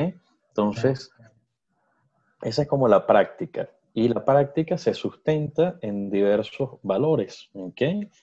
[0.48, 1.10] Entonces,
[2.42, 3.68] esa es como la práctica.
[3.92, 7.82] Y la práctica se sustenta en diversos valores, ¿ok?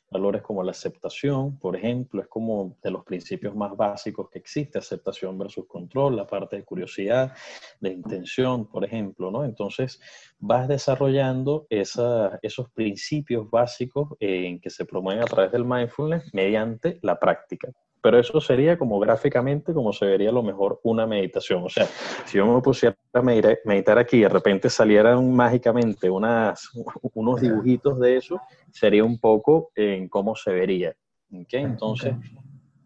[0.10, 4.80] Valores como la aceptación, por ejemplo, es como de los principios más básicos que existe,
[4.80, 7.34] aceptación versus control, la parte de curiosidad,
[7.82, 9.44] de intención, por ejemplo, ¿no?
[9.44, 10.00] Entonces,
[10.40, 17.20] vas desarrollando esos principios básicos en que se promueven a través del mindfulness mediante la
[17.20, 21.64] práctica pero eso sería como gráficamente como se vería lo mejor una meditación.
[21.64, 21.86] O sea,
[22.26, 26.70] si yo me pusiera a meditar aquí y de repente salieran mágicamente unas,
[27.14, 28.40] unos dibujitos de eso,
[28.72, 30.96] sería un poco en cómo se vería.
[31.34, 31.64] ¿okay?
[31.64, 32.14] Entonces,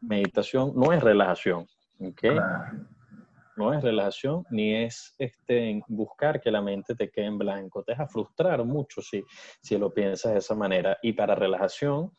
[0.02, 1.68] meditación no es relajación.
[2.00, 2.38] ¿okay?
[3.58, 7.84] No es relajación ni es este, buscar que la mente te quede en blanco.
[7.84, 9.24] Te deja frustrar mucho si,
[9.62, 10.98] si lo piensas de esa manera.
[11.02, 12.12] Y para relajación,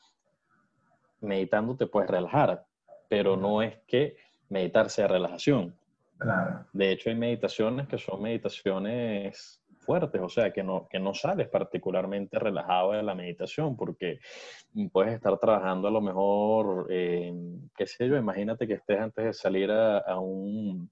[1.21, 2.67] meditando te puedes relajar
[3.13, 4.17] pero no es que
[4.49, 5.77] meditar sea relajación.
[6.73, 11.51] De hecho, hay meditaciones que son meditaciones fuertes, o sea, que no, que no sales
[11.51, 14.19] particularmente relajado de la meditación, porque
[14.91, 17.35] puedes estar trabajando a lo mejor, eh,
[17.77, 20.91] qué sé yo, imagínate que estés antes de salir a un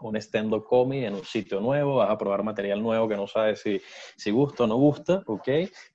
[0.00, 3.60] un stand-up comedy en un sitio nuevo, vas a probar material nuevo que no sabes
[3.60, 3.80] si,
[4.16, 5.48] si gusta o no gusta, ¿ok?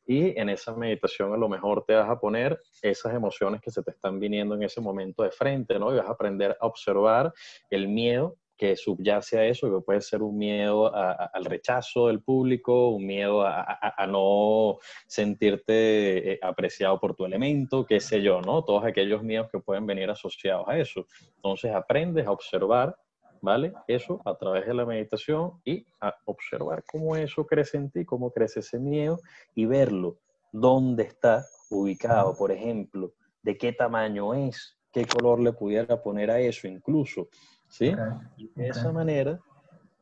[0.06, 3.84] Y en esa meditación a lo mejor te vas a poner esas emociones que se
[3.84, 5.94] te están viniendo en ese momento de frente, ¿no?
[5.94, 7.34] Y vas a aprender a observar
[7.70, 12.90] el miedo que subyace a eso, que puede ser un miedo al rechazo del público,
[12.90, 18.66] un miedo a, no sentirte eh, apreciado por tu elemento, qué sé yo, ¿no?
[18.66, 21.08] Todos aquellos miedos que pueden venir asociados a eso.
[21.38, 22.98] Entonces aprendes a observar
[23.42, 23.74] ¿vale?
[23.88, 28.32] Eso a través de la meditación y a observar cómo eso crece en ti, cómo
[28.32, 29.20] crece ese miedo
[29.56, 30.18] y verlo,
[30.52, 36.40] dónde está ubicado, por ejemplo, de qué tamaño es, qué color le pudiera poner a
[36.40, 37.30] eso incluso,
[37.68, 37.94] ¿sí?
[38.38, 39.40] Y de esa manera,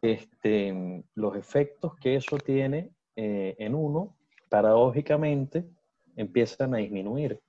[0.02, 4.16] este, los efectos que eso tiene eh, en uno,
[4.50, 5.66] paradójicamente,
[6.16, 7.40] empiezan a disminuir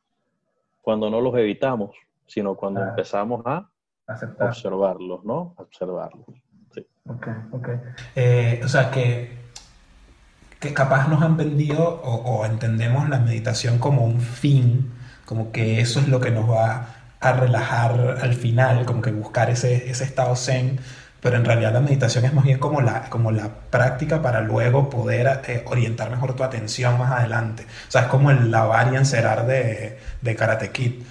[0.83, 1.95] cuando no los evitamos,
[2.27, 3.71] sino cuando empezamos a
[4.09, 5.55] Observarlos, ¿no?
[5.57, 6.27] Observarlos.
[6.75, 6.87] Sí.
[7.07, 7.69] Ok, ok.
[8.17, 9.37] Eh, o sea, que,
[10.59, 14.93] que capaz nos han vendido o, entendemos la meditación como un fin,
[15.27, 19.51] como que eso es lo que nos va a relajar al final, como que buscar
[19.51, 20.79] ese, ese estado zen,
[21.21, 24.89] pero en realidad la meditación es más bien como la, como la práctica para luego
[24.89, 27.65] poder eh, orientar mejor tu atención más adelante.
[27.89, 31.03] O sea, es como el lavar y encerar de, de Karate Kid.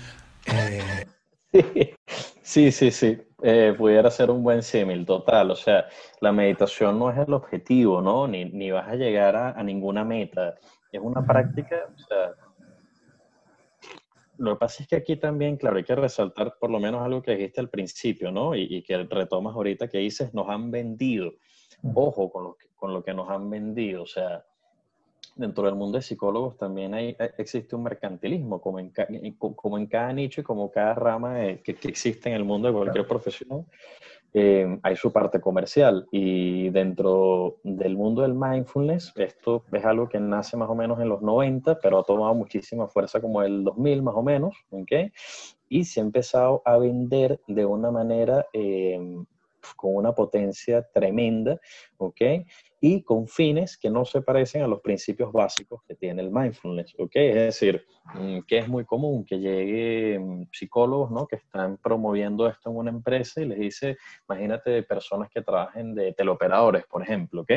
[0.46, 1.06] Eh,
[2.37, 2.37] Sí,
[2.72, 3.18] sí, sí.
[3.44, 5.52] Eh, pudiera ser un buen símil, total.
[5.52, 5.86] O sea,
[6.22, 8.28] la meditación no es el objetivo, ¿no?
[8.28, 10.56] Ni, ni vas a llegar a, ninguna meta.
[10.92, 12.32] Es una práctica, o sea,
[14.38, 17.22] lo que pasa es que aquí también, claro, hay que resaltar por lo menos algo
[17.22, 18.56] que dijiste al principio, ¿no?
[18.56, 21.34] Y, y que retomas ahorita que dices, nos han vendido.
[21.94, 24.04] Ojo con lo, que, con lo que nos han vendido.
[24.04, 24.44] O sea,
[25.38, 28.91] dentro del mundo de psicólogos también hay, eh, existe un mercantilismo, como en,
[29.38, 32.73] como en cada nicho y como cada rama que, que, existe en el mundo de
[32.73, 33.65] cualquier profesión,
[34.34, 36.08] eh, hay su parte comercial.
[36.12, 41.10] Y dentro del mundo del mindfulness, esto es algo que nace más o menos en
[41.10, 45.12] los 90, pero ha tomado muchísima fuerza como el 2000 más o menos, ¿ok?
[45.69, 48.45] Y se ha empezado a vender de una manera...
[48.54, 49.00] Eh,
[49.76, 51.60] con una potencia tremenda,
[51.97, 52.21] ¿ok?
[52.80, 56.94] Y con fines que no se parecen a los principios básicos que tiene el mindfulness,
[57.00, 57.12] ¿ok?
[57.16, 61.28] Es decir, mm, que es muy común que lleguen mm, psicólogos, ¿no?
[61.28, 63.98] Que están promoviendo esto en una empresa y les dice,
[64.30, 67.52] imagínate personas que trabajen de teleoperadores, por ejemplo, ¿ok?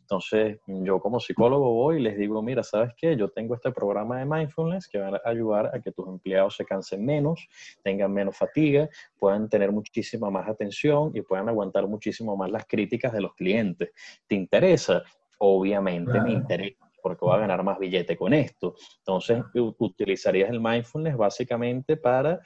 [0.00, 3.16] Entonces, yo como psicólogo voy y les digo, mira, ¿sabes qué?
[3.16, 6.64] Yo tengo este programa de mindfulness que va a ayudar a que tus empleados se
[6.64, 7.48] cansen menos,
[7.82, 13.12] tengan menos fatiga, puedan tener muchísima más atención y puedan aguantar muchísimo más las críticas
[13.12, 13.90] de los clientes.
[14.26, 15.02] Te interesa.
[15.38, 18.74] Obviamente me interesa porque voy a ganar más billete con esto.
[18.98, 22.40] Entonces, utilizarías el mindfulness básicamente para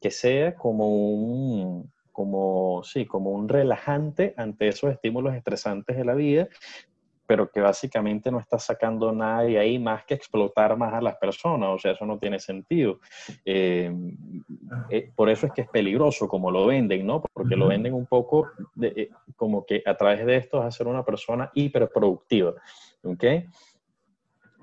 [0.00, 6.14] que sea como un, como, sí, como un relajante ante esos estímulos estresantes de la
[6.14, 6.48] vida,
[7.26, 11.16] pero que básicamente no está sacando nada de ahí más que explotar más a las
[11.16, 13.00] personas, o sea, eso no tiene sentido.
[13.44, 13.92] Eh,
[14.90, 17.22] eh, por eso es que es peligroso como lo venden, ¿no?
[17.32, 20.86] Porque lo venden un poco de, eh, como que a través de esto a ser
[20.86, 22.54] una persona hiperproductiva,
[23.02, 23.24] ¿ok?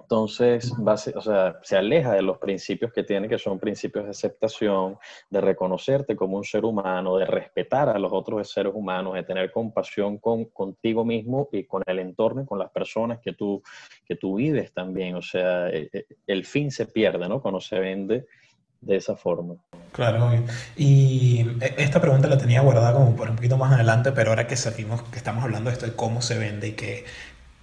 [0.03, 0.71] Entonces,
[1.15, 4.97] o sea, se aleja de los principios que tiene, que son principios de aceptación,
[5.29, 9.51] de reconocerte como un ser humano, de respetar a los otros seres humanos, de tener
[9.51, 13.63] compasión con, contigo mismo y con el entorno y con las personas que tú,
[14.05, 15.15] que tú vives también.
[15.15, 17.41] O sea, e, e, el fin se pierde, ¿no?
[17.41, 18.25] Cuando se vende
[18.81, 19.55] de esa forma.
[19.93, 20.31] Claro,
[20.75, 24.47] y e, esta pregunta la tenía guardada como por un poquito más adelante, pero ahora
[24.47, 27.05] que salimos, que estamos hablando de esto de cómo se vende y que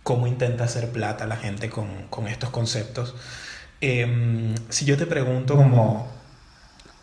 [0.03, 3.15] cómo intenta hacer plata la gente con, estos conceptos.
[3.81, 6.09] Em, si yo te pregunto como,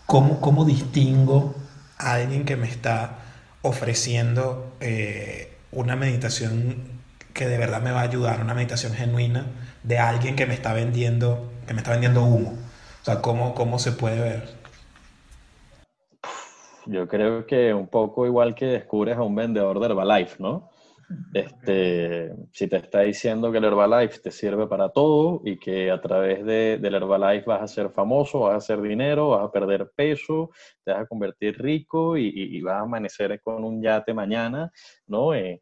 [0.05, 1.55] ¿cómo, ¿cómo, distingo
[1.97, 3.19] a alguien que me está
[3.61, 6.97] ofreciendo eh, una meditación
[7.33, 9.45] que de verdad me va a ayudar, una meditación genuina,
[9.83, 12.57] de alguien que me está vendiendo, que me está vendiendo humo?
[13.01, 14.57] O sea, ¿cómo, cómo se puede ver?
[16.85, 20.69] Yo creo que un poco igual que descubres a un vendedor de Herbalife, ¿no?
[21.33, 26.01] Este, si te está diciendo que el Herbalife te sirve para todo y que a
[26.01, 29.91] través de, del Herbalife vas a ser famoso, vas a hacer dinero, vas a perder
[29.95, 30.51] peso,
[30.83, 34.71] te vas a convertir rico y, vas a amanecer con un yate mañana,
[35.07, 35.33] ¿no?
[35.33, 35.61] Eh,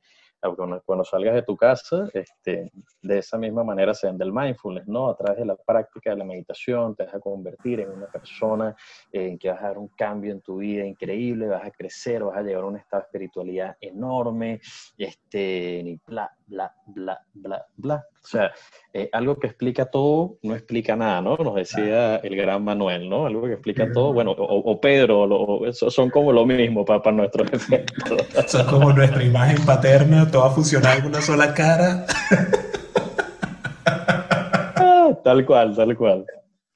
[0.85, 2.71] cuando, salgas de tu casa, este,
[3.05, 5.09] de esa misma manera se vende el mindfulness, ¿no?
[5.09, 8.75] A través de la práctica de la meditación te vas a convertir en una persona
[9.11, 12.37] en que vas a dar un cambio en tu vida increíble, vas a crecer, vas
[12.37, 14.59] a llegar a un estado de espiritualidad enorme,
[14.97, 18.05] este, y bla, bla, bla, bla, bla.
[18.23, 18.51] O sea,
[18.91, 21.37] eh, algo que explica todo no explica nada, ¿no?
[21.37, 23.27] Nos decía el gran Manuel, ¿no?
[23.27, 28.25] Algo que explica todo, bueno, o, Pedro, son como lo mismo para, para nuestros efectos.
[28.47, 32.05] Son como nuestra imagen paterna, todo va a funcionar en una sola cara.
[33.85, 36.25] Ah, tal cual, tal cual.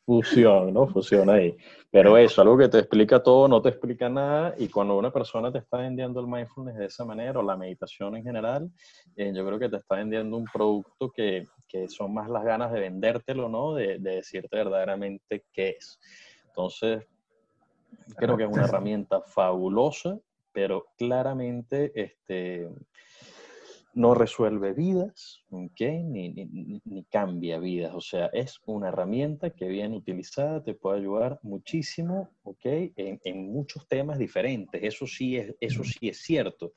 [0.06, 0.88] Fusión, ¿no?
[0.88, 1.56] Fusión ahí.
[1.91, 5.52] Pero eso, algo que te explica todo, no te explica nada, y cuando una persona
[5.52, 8.69] te está vendiendo el mindfulness de esa manera, o la meditación en general,
[9.15, 12.72] eh, yo creo que te está vendiendo un producto que, que son más las ganas
[12.72, 13.74] de vendértelo, ¿no?
[13.74, 16.00] De, de decirte verdaderamente qué es.
[16.48, 17.08] Entonces,
[18.15, 20.19] creo que es una herramienta fabulosa,
[20.52, 22.67] pero claramente este,
[23.93, 26.04] no resuelve vidas, ¿okay?
[26.04, 27.93] ni, ni, cambia vidas.
[27.93, 32.93] O sea, es una herramienta que bien utilizada te puede ayudar muchísimo ¿okay?
[32.95, 34.82] en, en, muchos temas diferentes.
[34.84, 36.73] Eso sí es, eso sí es cierto,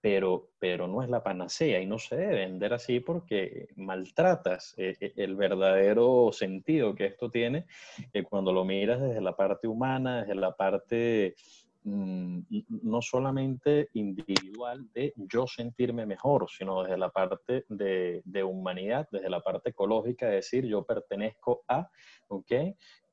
[0.00, 4.96] pero, pero no es la panacea y no se debe vender así porque maltratas eh,
[5.00, 7.66] eh, el verdadero sentido que esto tiene
[8.12, 11.34] que cuando lo miras desde la parte humana, desde la parte
[11.82, 12.40] Mm,
[12.82, 19.30] no solamente individual de yo sentirme mejor, sino desde la parte de, de, humanidad, desde
[19.30, 21.88] la parte ecológica, de decir yo pertenezco a,
[22.28, 22.52] ¿ok?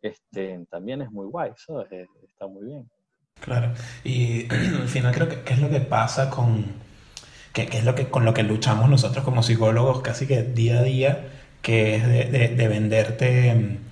[0.02, 2.10] Este, también es muy guay, ¿sabes?
[2.28, 2.90] Está muy bien.
[3.40, 3.72] Claro,
[4.04, 6.66] y al final creo que ¿qué es lo que pasa con,
[7.54, 10.84] qué, es lo que, con lo que luchamos nosotros como psicólogos casi que día a
[10.84, 11.30] día,
[11.62, 13.87] que es de, de, de venderte mm,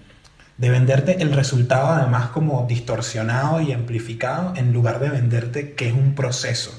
[0.58, 5.94] de venderte el resultado además como distorsionado y amplificado en lugar de venderte que es
[5.94, 6.72] un proceso.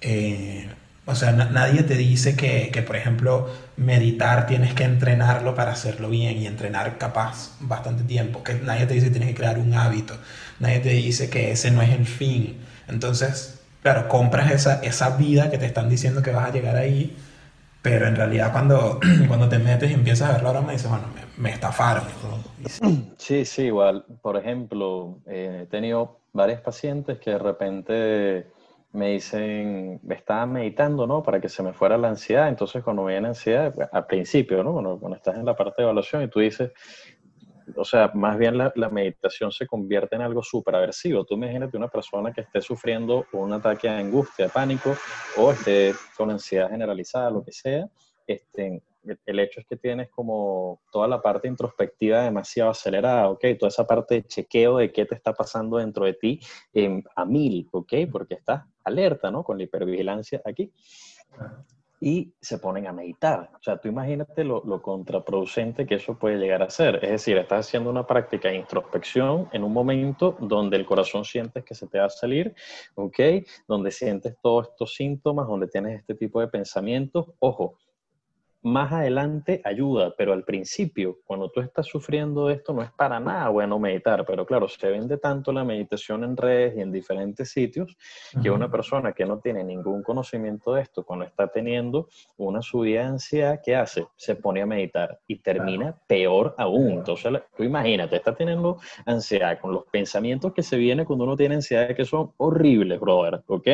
[0.00, 0.68] Eh,
[1.06, 6.08] o sea, nadie te dice que, que, por ejemplo, meditar tienes que entrenarlo para hacerlo
[6.08, 8.42] bien y entrenar capaz bastante tiempo.
[8.42, 10.16] Que nadie te dice que tienes que crear un hábito.
[10.60, 12.56] Nadie te dice que ese no es el fin.
[12.88, 17.14] Entonces, claro, compras esa, esa vida que te están diciendo que vas a llegar ahí
[17.84, 21.04] pero en realidad cuando, cuando te metes y empiezas a verlo ahora me dices, bueno,
[21.36, 22.04] me, estafaron.
[23.18, 24.06] Sí, sí, igual.
[24.22, 28.46] Por ejemplo, eh, he tenido varios pacientes que de repente
[28.92, 31.22] me dicen, estaba meditando, ¿no?
[31.22, 32.48] Para que se me fuera la ansiedad.
[32.48, 34.98] Entonces, cuando viene ansiedad, al principio, ¿no?
[34.98, 36.72] cuando estás en la parte de evaluación y tú dices,
[37.76, 41.24] o sea, más bien la, meditación se convierte en algo súper aversivo.
[41.24, 44.94] Tú imagínate una persona que esté sufriendo un ataque de angustia, pánico,
[45.36, 47.88] o esté con ansiedad generalizada, lo que sea,
[48.26, 48.82] este,
[49.26, 53.44] el hecho es que tienes como toda la parte introspectiva demasiado acelerada, ¿ok?
[53.58, 56.40] Toda esa parte de chequeo de qué te está pasando dentro de ti
[57.14, 57.92] a mil, ¿ok?
[58.10, 59.42] Porque estás alerta, ¿no?
[59.44, 60.72] Con la hipervigilancia aquí
[62.04, 63.50] y se ponen a meditar.
[63.54, 66.96] O sea, tú imagínate lo, contraproducente que eso puede llegar a ser.
[66.96, 71.64] Es decir, estás haciendo una práctica de introspección en un momento donde el corazón sientes
[71.64, 72.54] que se te va a salir,
[72.94, 73.18] ¿ok?
[73.66, 77.24] Donde sientes todos estos síntomas, donde tienes este tipo de pensamientos.
[77.38, 77.78] Ojo,
[78.64, 83.50] más adelante ayuda, pero al principio, cuando tú estás sufriendo esto, no es para nada
[83.50, 84.24] bueno meditar.
[84.26, 87.96] Pero claro, se vende tanto la meditación en redes y en diferentes sitios
[88.42, 92.08] que una persona que no tiene ningún conocimiento de esto, cuando está teniendo
[92.38, 94.06] una subida de ansiedad, ¿qué hace?
[94.16, 96.92] Se pone a meditar y termina peor aún.
[96.92, 101.56] Entonces, tú imagínate, está teniendo ansiedad con los pensamientos que se vienen cuando uno tiene
[101.56, 103.68] ansiedad que son horribles, brother, ¿ok?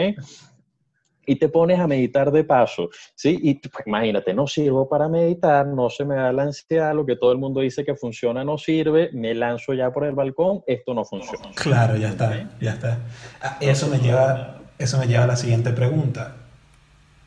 [1.30, 3.38] Y te pones a meditar de paso, ¿sí?
[3.40, 7.14] Y pues, imagínate, no sirvo para meditar, no se me da la ansiedad, lo que
[7.14, 10.92] todo el mundo dice que funciona no sirve, me lanzo ya por el balcón, esto
[10.92, 11.50] no funciona.
[11.54, 12.98] Claro, ya está, ya está.
[13.40, 16.34] Ah, eso me lleva, eso me lleva a la siguiente pregunta.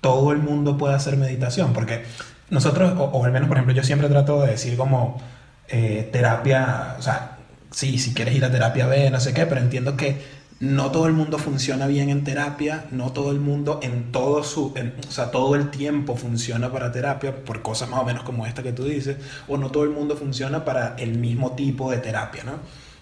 [0.02, 1.72] ¿Todo el mundo puede hacer meditación?
[1.72, 2.04] Porque
[2.50, 5.22] nosotros, o, al menos por ejemplo, yo siempre trato de decir como
[5.70, 7.38] eh, terapia, o sea,
[7.72, 11.08] sí, si quieres ir a terapia, ve, no sé qué, pero entiendo que no todo
[11.08, 15.30] el mundo funciona bien en terapia, no todo el mundo en todo su, o sea,
[15.30, 18.86] todo el tiempo funciona para terapia por cosas más o menos como esta que tú
[18.86, 19.18] dices,
[19.50, 22.54] o no todo el mundo funciona para el mismo tipo de terapia, ¿no?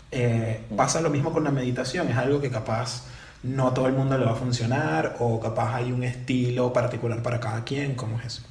[0.10, 3.06] Eh, pasa lo mismo con la meditación, es algo que capaz
[3.44, 7.22] no a todo el mundo le va a funcionar o capaz hay un estilo particular
[7.22, 8.44] para cada quien, ¿cómo es eso?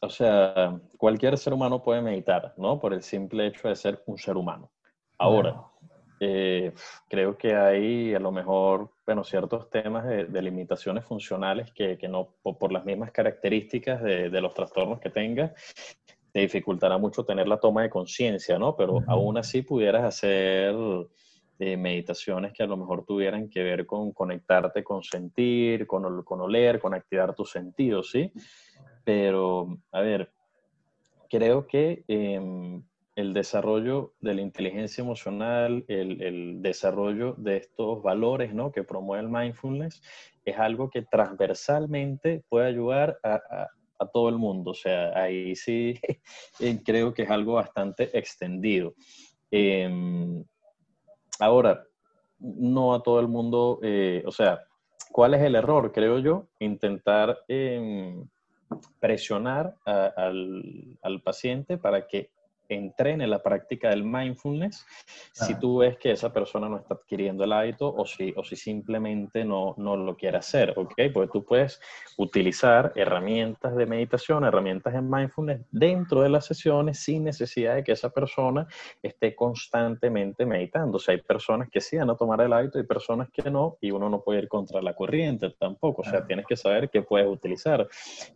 [0.00, 2.78] O sea, cualquier ser humano puede meditar, ¿no?
[2.78, 4.70] Por el simple hecho de ser un ser humano.
[5.18, 5.67] Ahora,
[6.20, 6.72] eh,
[7.08, 12.34] creo que hay a lo mejor, bueno, ciertos temas de, limitaciones funcionales que, que no,
[12.42, 15.54] por, las mismas características de, de, los trastornos que tenga,
[16.32, 18.76] te dificultará mucho tener la toma de conciencia, ¿no?
[18.76, 20.74] Pero aún así pudieras hacer
[21.60, 26.40] eh, meditaciones que a lo mejor tuvieran que ver con conectarte con sentir, con, con
[26.40, 28.32] oler, con activar tus sentidos, ¿sí?
[29.02, 30.30] Pero, a ver,
[31.28, 32.80] creo que eh,
[33.18, 38.70] el desarrollo de la inteligencia emocional, el, desarrollo de estos valores ¿no?
[38.70, 40.00] que promueve el mindfulness,
[40.44, 43.66] es algo que transversalmente puede ayudar a,
[44.12, 44.70] todo el mundo.
[44.70, 45.98] O sea, ahí sí
[46.60, 48.94] eh, creo que es algo bastante extendido.
[49.50, 50.44] Em,
[51.40, 51.84] ahora,
[52.38, 54.60] no a todo el mundo, eh, o sea,
[55.10, 55.90] ¿cuál es el error?
[55.90, 58.28] Creo yo, intentar em,
[59.00, 62.30] presionar al, al paciente para que
[62.68, 64.86] entrene la práctica del mindfulness
[65.32, 68.56] si tú ves que esa persona no está adquiriendo el hábito o si, o si
[68.56, 70.94] simplemente no, no lo quiere hacer, ¿ok?
[71.12, 71.80] Porque tú puedes
[72.16, 77.92] utilizar herramientas de meditación, herramientas de mindfulness dentro de las sesiones sin necesidad de que
[77.92, 78.66] esa persona
[79.02, 80.96] esté constantemente meditando.
[80.96, 83.78] O sea, hay personas que sí van a tomar el hábito y personas que no,
[83.80, 86.02] y uno no puede ir contra la corriente tampoco.
[86.02, 87.88] O sea, tienes que saber qué puedes utilizar.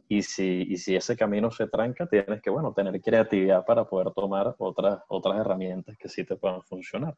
[0.08, 4.10] Y si, y si ese camino se tranca, tienes que, bueno, tener creatividad para poder
[4.12, 7.16] tomar tomar otras, otras herramientas que sí te puedan funcionar.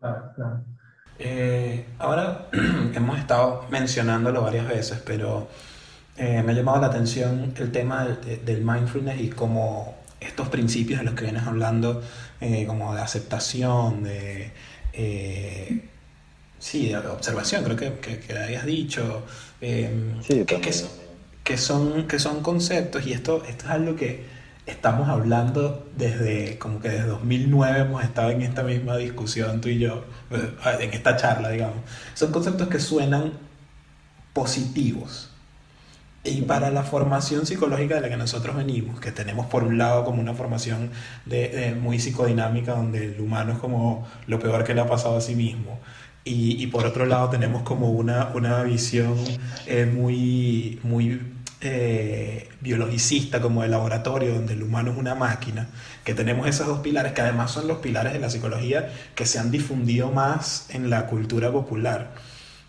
[0.00, 0.60] Claro, claro.
[1.16, 2.48] Eh, ahora
[2.94, 5.46] hemos estado mencionándolo varias veces, pero
[6.16, 11.04] eh, me ha llamado la atención el tema del, mindfulness y como estos principios de
[11.04, 12.02] los que vienes hablando,
[12.40, 14.50] eh, como de aceptación, de...
[16.58, 19.22] sí, de observación, creo que, que, que habías dicho.
[19.60, 20.60] sí, que,
[21.44, 24.39] que, son, que son conceptos y esto, esto es algo que
[24.70, 29.78] estamos hablando desde, como que desde 2009 hemos estado en esta misma discusión tú y
[29.78, 31.78] yo, eh, en esta charla, digamos.
[32.14, 33.32] Son conceptos que suenan
[34.32, 35.30] positivos.
[36.22, 40.04] Y para la formación psicológica de la que nosotros venimos, que tenemos por un lado
[40.04, 40.90] como una formación
[41.24, 45.20] de, muy psicodinámica, donde el humano es como lo peor que le ha pasado a
[45.22, 45.80] sí mismo,
[46.22, 49.16] y, y por otro lado tenemos como una, una visión
[49.66, 51.20] eh, muy, muy
[51.60, 55.68] eh, biologicista como de laboratorio, donde el humano es una máquina,
[56.04, 59.38] que tenemos esos dos pilares, que además son los pilares de la psicología que se
[59.38, 62.12] han difundido más en la cultura popular.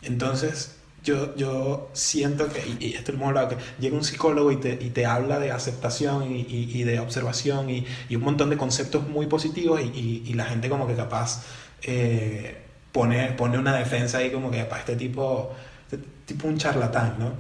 [0.02, 4.74] Entonces, yo, yo siento que, y, esto hemos hablado, que llega un psicólogo y te,
[4.74, 9.26] y te habla de aceptación y, y de observación y, un montón de conceptos muy
[9.28, 11.44] positivos y, la gente como que capaz
[11.82, 12.58] eh,
[12.92, 15.54] pone, pone una defensa ahí como que para este tipo,
[15.90, 17.34] este tipo un charlatán, ¿no?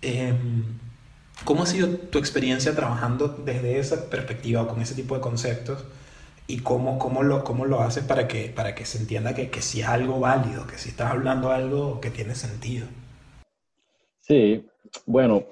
[0.00, 0.64] Em,
[1.44, 5.84] ¿Cómo ha sido tu experiencia trabajando desde esa perspectiva, con ese tipo de conceptos?
[6.46, 9.60] ¿Y cómo, cómo, lo, cómo lo haces para que, para que se entienda que, que
[9.60, 12.86] sí es algo válido, que si estás hablando algo que tiene sentido?
[14.20, 14.64] Sí,
[15.06, 15.42] bueno,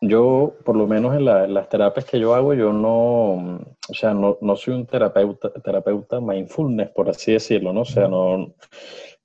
[0.00, 4.36] yo, por lo menos en las terapias que yo hago, yo no, o sea, no,
[4.40, 7.82] no, soy un terapeuta, terapeuta mindfulness, por así decirlo, ¿no?
[7.82, 8.52] O sea, no,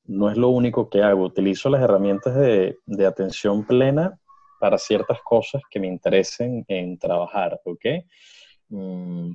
[0.05, 1.23] no es lo único que hago.
[1.23, 4.19] Utilizo las herramientas de, de atención plena
[4.59, 7.85] para ciertas cosas que me interesen en trabajar, ¿ok?
[8.69, 9.33] Mm,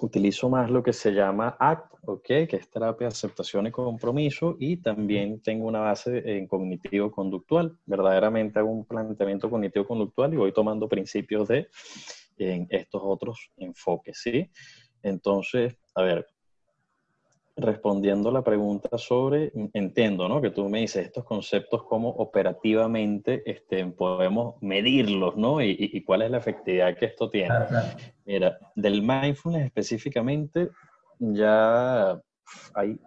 [0.00, 2.46] utilizo más lo que se llama ACT, ¿okay?
[2.46, 7.78] que es terapia aceptación y compromiso, y también tengo una base en cognitivo-conductual.
[7.84, 11.68] Verdaderamente hago un planteamiento cognitivo-conductual y voy tomando principios de
[12.38, 14.50] en estos otros enfoques, ¿sí?
[15.02, 16.26] Entonces, a ver,
[17.56, 20.40] respondiendo a la pregunta sobre, entiendo, ¿no?
[20.40, 25.60] Que tú me dices estos conceptos, cómo operativamente este, podemos medirlos, ¿no?
[25.60, 27.54] Y, cuál es la efectividad que esto tiene.
[28.24, 30.70] Mira, del mindfulness específicamente,
[31.18, 32.20] ya
[32.74, 32.98] hay,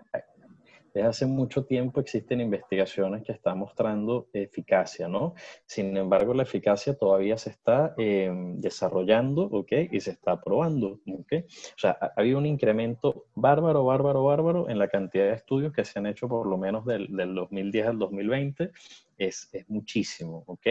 [0.95, 5.33] desde hace mucho tiempo existen investigaciones que están mostrando eficacia, ¿no?
[5.65, 9.73] Sin embargo, la eficacia todavía se está eh, desarrollando, ¿ok?
[9.91, 11.33] Y se está probando, ¿ok?
[11.43, 15.99] O sea, ha un incremento bárbaro, bárbaro, bárbaro en la cantidad de estudios que se
[15.99, 18.71] han hecho por lo menos del, del 2010 al 2020.
[19.17, 20.65] Es, es muchísimo, ¿ok?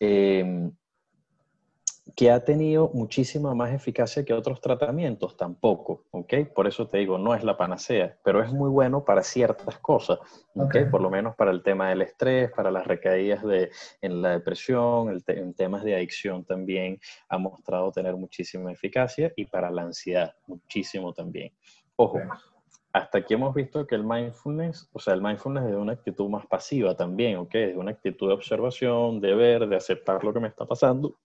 [0.00, 0.70] Eh,
[2.16, 6.34] que ha tenido muchísima más eficacia que otros tratamientos, tampoco, ¿ok?
[6.54, 10.18] Por eso te digo, no es la panacea, pero es muy bueno para ciertas cosas,
[10.54, 10.90] ¿ok?
[10.90, 15.20] Por lo menos para el tema del estrés, para las recaídas de, en la depresión,
[15.26, 16.98] en temas de adicción también
[17.28, 21.52] ha mostrado tener muchísima eficacia y para la ansiedad, muchísimo también.
[21.96, 22.18] Ojo,
[22.92, 26.28] hasta aquí hemos visto que el mindfulness, o sea, el mindfulness es de una actitud
[26.28, 27.54] más pasiva también, ¿ok?
[27.54, 31.16] Es una actitud de observación, de ver, de aceptar lo que me está pasando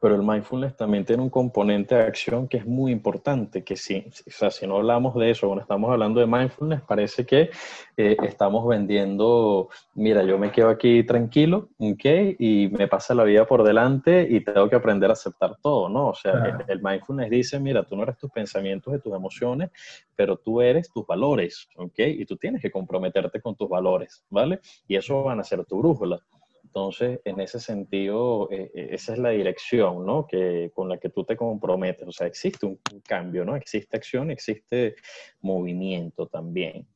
[0.00, 3.98] pero el mindfulness también tiene un componente de acción que es muy importante, que si,
[3.98, 7.50] o sea, si no hablamos de eso, cuando estamos hablando de mindfulness, parece que
[7.98, 12.36] eh, estamos vendiendo, mira, yo me quedo aquí tranquilo, ¿ok?
[12.38, 16.08] Y me pasa la vida por delante y tengo que aprender a aceptar todo, ¿no?
[16.08, 19.70] O sea, el, mindfulness dice, mira, tú no eres tus pensamientos y tus emociones,
[20.16, 21.98] pero tú eres tus valores, ¿ok?
[21.98, 24.60] Y tú tienes que comprometerte con tus valores, ¿vale?
[24.88, 26.22] Y eso van a ser tu brújula.
[26.70, 30.28] Entonces, en ese sentido, eh, eh, esa es la dirección, ¿no?
[30.28, 32.06] Que, con la que tú te comprometes.
[32.06, 33.56] O sea, existe un, cambio, ¿no?
[33.56, 34.94] Existe acción, existe
[35.40, 36.86] movimiento también.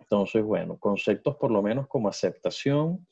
[0.00, 3.06] Entonces, bueno, conceptos por lo menos como aceptación,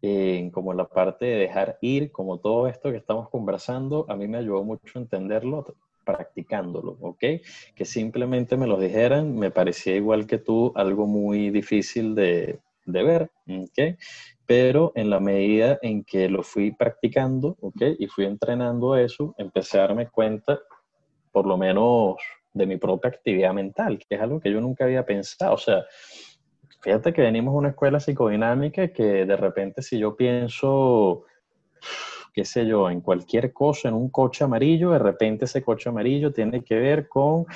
[0.00, 4.26] eh, como la parte de dejar ir, como todo esto que estamos conversando, a mí
[4.26, 5.76] me ayudó mucho entenderlo
[6.06, 7.24] practicándolo, ¿ok?
[7.74, 13.02] Que simplemente me lo dijeran, me parecía igual que tú algo muy difícil de, de
[13.02, 13.96] ver, ¿ok?
[14.46, 17.82] pero en la medida en que lo fui practicando, ¿ok?
[17.98, 20.60] Y fui entrenando eso, empecé a darme cuenta,
[21.32, 22.14] por lo menos,
[22.52, 25.54] de mi propia actividad mental, que es algo que yo nunca había pensado.
[25.54, 25.84] O sea,
[26.80, 31.24] fíjate que venimos a una escuela psicodinámica que de repente si yo pienso
[32.36, 36.34] qué sé yo, en cualquier cosa, en un coche amarillo, de repente ese coche amarillo
[36.34, 37.46] tiene que ver con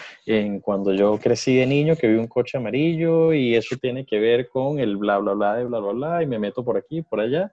[0.63, 4.49] cuando yo crecí de niño que vi un coche amarillo y eso tiene que ver
[4.49, 7.21] con el bla, bla, bla, de bla, bla, bla, y me meto por aquí, por
[7.21, 7.53] allá.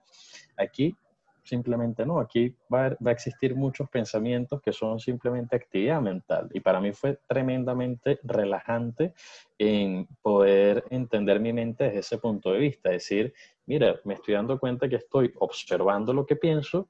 [0.56, 0.96] Aquí
[1.44, 6.48] simplemente no, aquí va a, existir muchos pensamientos que son simplemente actividad mental.
[6.54, 9.12] Y para mí fue tremendamente relajante
[9.58, 13.34] en poder entender mi mente desde ese punto de vista, decir,
[13.66, 16.88] mira, me estoy dando cuenta que estoy observando lo que pienso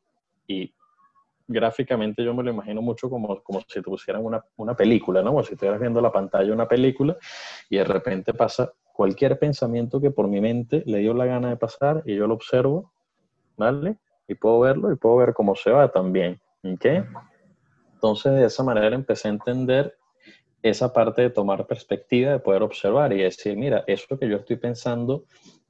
[0.48, 0.74] y
[1.46, 5.30] gráficamente yo me lo imagino mucho como, como si te pusieran una, una película, ¿no?
[5.30, 7.16] Como si estuvieras viendo la pantalla una película
[7.70, 11.56] y de repente pasa cualquier pensamiento que por mi mente le dio la gana de
[11.56, 12.92] pasar y yo lo observo,
[13.56, 13.96] ¿vale?
[14.26, 16.86] Y puedo verlo y puedo ver cómo se va también, ¿ok?
[17.94, 19.96] Entonces de esa manera empecé a entender
[20.62, 24.56] esa parte de tomar perspectiva, de poder observar y decir, mira, eso que yo estoy
[24.56, 25.24] pensando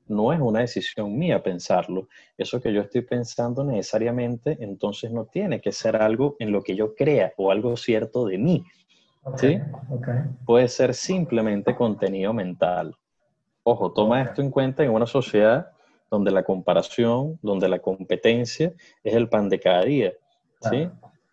[0.09, 2.09] no es una decisión mía pensarlo.
[2.37, 6.75] Eso que yo estoy pensando necesariamente, entonces no tiene que ser algo en lo que
[6.75, 8.65] yo crea o algo cierto de mí.
[9.37, 9.61] ¿sí?
[10.45, 12.95] Puede ser simplemente contenido mental.
[13.63, 15.71] Ojo, toma esto en cuenta en una sociedad
[16.11, 18.73] donde la comparación, donde la competencia
[19.05, 20.13] es el pan de cada día.
[20.63, 20.89] ¿sí?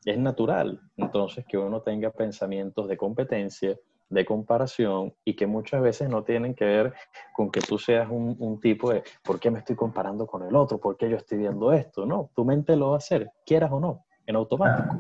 [0.06, 0.82] Es natural.
[0.98, 3.78] Entonces, que uno tenga pensamientos de competencia,
[4.10, 6.94] de comparación y que muchas veces no tienen que ver
[7.34, 10.80] con que tú seas un, tipo de ¿por qué me estoy comparando con el otro?
[10.80, 12.06] ¿Por qué yo estoy viendo esto?
[12.06, 14.98] No, tu mente lo va a hacer, quieras o no, en automático.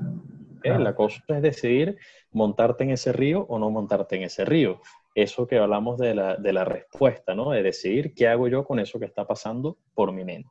[0.63, 1.97] La cosa es decidir
[2.31, 4.81] montarte en ese río o no montarte en ese río.
[5.13, 7.51] Eso que hablamos de la, de la respuesta, ¿no?
[7.51, 10.49] De decidir qué hago yo con eso que está pasando por mi mente.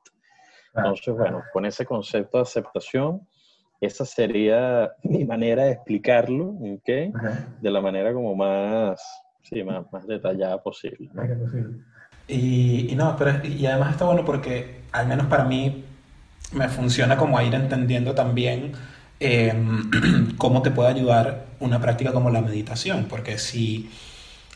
[0.76, 3.26] Entonces, bueno, con ese concepto de aceptación,
[3.80, 6.88] esa sería mi manera de explicarlo, ¿ok?
[7.60, 9.00] De la manera como más,
[9.42, 11.10] sí, más, más detallada posible.
[12.26, 15.84] Y, y, no, pero y además está bueno porque al menos para mí
[16.52, 18.72] me funciona como a ir entendiendo también
[19.20, 19.90] em,
[20.38, 23.90] cómo te puede ayudar una práctica como la meditación, porque si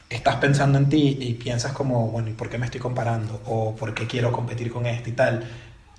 [0.09, 3.43] estás pensando en ti y piensas como, bueno, ¿y por qué me estoy comparando?
[3.47, 5.45] ¿O por qué quiero competir con este y tal?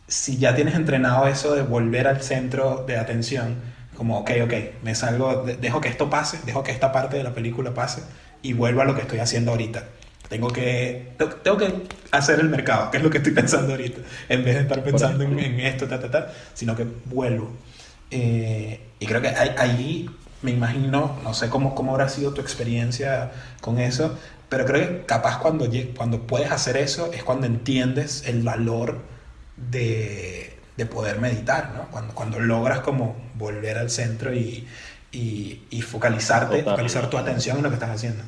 [0.10, 3.56] Si ya tienes entrenado eso de volver al centro de atención,
[3.96, 4.54] como, ok, ok,
[4.84, 8.02] me salgo, dejo que esto pase, dejo que esta parte de la película pase
[8.42, 9.84] y vuelvo a lo que estoy haciendo ahorita.
[10.28, 11.74] Tengo que, tengo que
[12.12, 15.24] hacer el mercado, que es lo que estoy pensando ahorita, en vez de estar pensando
[15.24, 17.52] en, esto, ta, ta, ta, sino que vuelvo.
[18.12, 20.10] Eh, y creo que ahí
[20.42, 23.32] me imagino, no sé cómo, cómo habrá sido tu experiencia
[23.62, 24.18] con eso,
[24.50, 29.02] pero creo que capaz cuando, cuando puedes hacer eso es cuando entiendes el valor
[29.70, 31.88] de, de poder meditar, ¿no?
[31.92, 34.68] Cuando, cuando logras como volver al centro y,
[35.12, 38.24] y, y focalizarte, focalizar tu atención en lo que estás haciendo.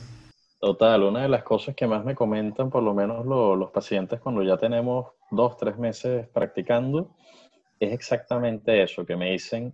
[0.60, 4.44] Total, una de las cosas que más me comentan, por lo menos los pacientes cuando
[4.44, 7.16] ya tenemos dos, tres meses practicando,
[7.80, 9.74] es exactamente eso, que me dicen,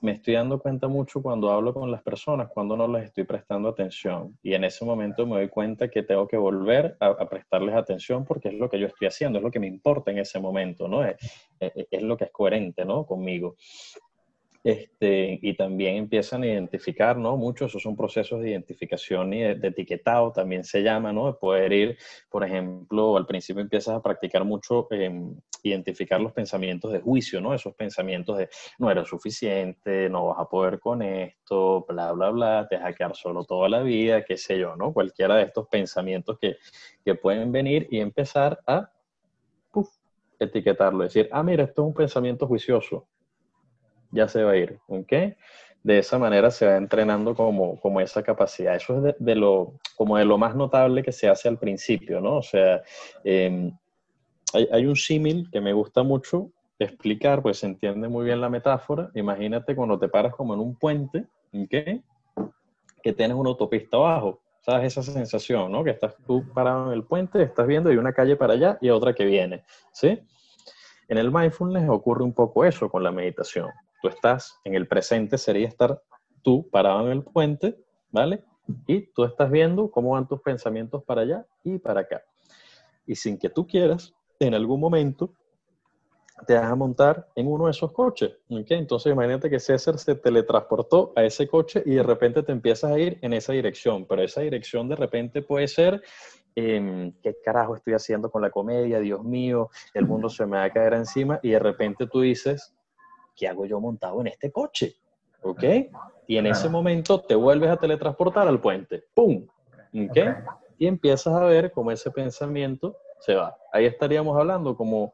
[0.00, 3.68] me estoy dando cuenta mucho cuando hablo con las personas, cuando no les estoy prestando
[3.68, 4.38] atención.
[4.42, 8.48] Y en ese momento me doy cuenta que tengo que volver a, prestarles atención porque
[8.48, 11.04] es lo que yo estoy haciendo, es lo que me importa en ese momento, ¿no?
[11.04, 11.16] Es,
[11.60, 13.04] es, es lo que es coherente, ¿no?
[13.04, 13.56] Conmigo.
[14.62, 17.36] Este, y también empiezan a identificar, ¿no?
[17.38, 21.28] Muchos, esos son procesos de identificación y de, etiquetado, también se llama, ¿no?
[21.28, 21.98] De poder ir,
[22.28, 24.86] por ejemplo, al principio empiezas a practicar mucho
[25.62, 27.54] identificar los pensamientos de juicio, ¿no?
[27.54, 32.66] Esos pensamientos de no era suficiente, no vas a poder con esto, bla, bla, bla,
[32.68, 34.92] te vas a quedar solo toda la vida, qué sé yo, ¿no?
[34.92, 36.56] Cualquiera de estos pensamientos que,
[37.02, 38.90] que pueden venir y empezar a
[40.38, 43.06] etiquetarlo, decir, ah, mira, esto es un pensamiento juicioso,
[44.10, 45.12] ya se va a ir, ¿ok?
[45.82, 48.76] De esa manera se va entrenando como, como esa capacidad.
[48.76, 52.36] Eso es de, lo, como de lo más notable que se hace al principio, ¿no?
[52.36, 52.82] O sea,
[53.24, 53.72] em,
[54.52, 59.10] hay, un símil que me gusta mucho explicar, pues se entiende muy bien la metáfora.
[59.14, 62.02] Imagínate cuando te paras como en un puente, ¿ok?
[63.02, 64.40] Que tienes una autopista abajo.
[64.60, 65.82] ¿Sabes esa sensación, no?
[65.82, 68.90] Que estás tú parado en el puente, estás viendo, hay una calle para allá y
[68.90, 70.18] otra que viene, ¿sí?
[71.08, 73.70] En el mindfulness ocurre un poco eso con la meditación.
[74.00, 76.02] Tú estás en el presente, sería estar
[76.42, 77.78] tú parado en el puente,
[78.10, 78.44] ¿vale?
[78.86, 82.22] Y tú estás viendo cómo van tus pensamientos para allá y para acá.
[83.06, 85.34] Y sin que tú quieras, en algún momento
[86.46, 88.32] te vas a montar en uno de esos coches.
[88.48, 88.78] ¿okay?
[88.78, 92.98] Entonces imagínate que César se teletransportó a ese coche y de repente te empiezas a
[92.98, 96.02] ir en esa dirección, pero esa dirección de repente puede ser,
[96.54, 99.00] em, ¿qué carajo estoy haciendo con la comedia?
[99.00, 102.74] Dios mío, el mundo se me va a caer encima y de repente tú dices,
[103.36, 104.96] ¿qué hago yo montado en este coche?
[105.42, 105.64] ¿Ok?
[106.26, 109.04] Y en ese momento te vuelves a teletransportar al puente.
[109.14, 109.46] ¡Pum!
[110.08, 110.18] ¿Ok?
[110.78, 113.56] Y empiezas a ver cómo ese pensamiento se va.
[113.72, 115.12] Ahí estaríamos hablando como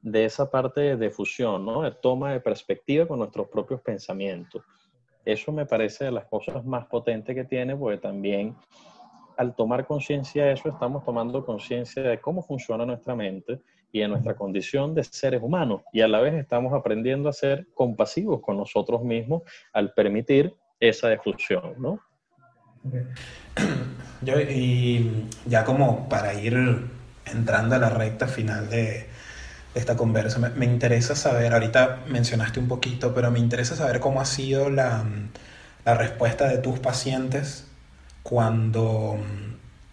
[0.00, 1.82] de esa parte de fusión, ¿no?
[1.82, 4.62] De toma de perspectiva con nuestros propios pensamientos.
[5.24, 8.54] Eso me parece de las cosas más potentes que tiene, porque también
[9.36, 13.60] al tomar conciencia de eso, estamos tomando conciencia de cómo funciona nuestra mente
[13.94, 15.82] y nuestra condición de seres humanos.
[15.92, 19.42] Y a la vez estamos aprendiendo a ser compasivos con nosotros mismos
[19.72, 22.00] al permitir esa defusión, ¿no?
[24.20, 26.56] Yo, y ya como para ir
[27.24, 29.06] entrando a la recta final de,
[29.76, 34.20] esta conversa, me, me, interesa saber, ahorita mencionaste un poquito, pero me interesa saber cómo
[34.20, 35.04] ha sido la,
[35.84, 37.68] la respuesta de tus pacientes
[38.24, 39.18] cuando,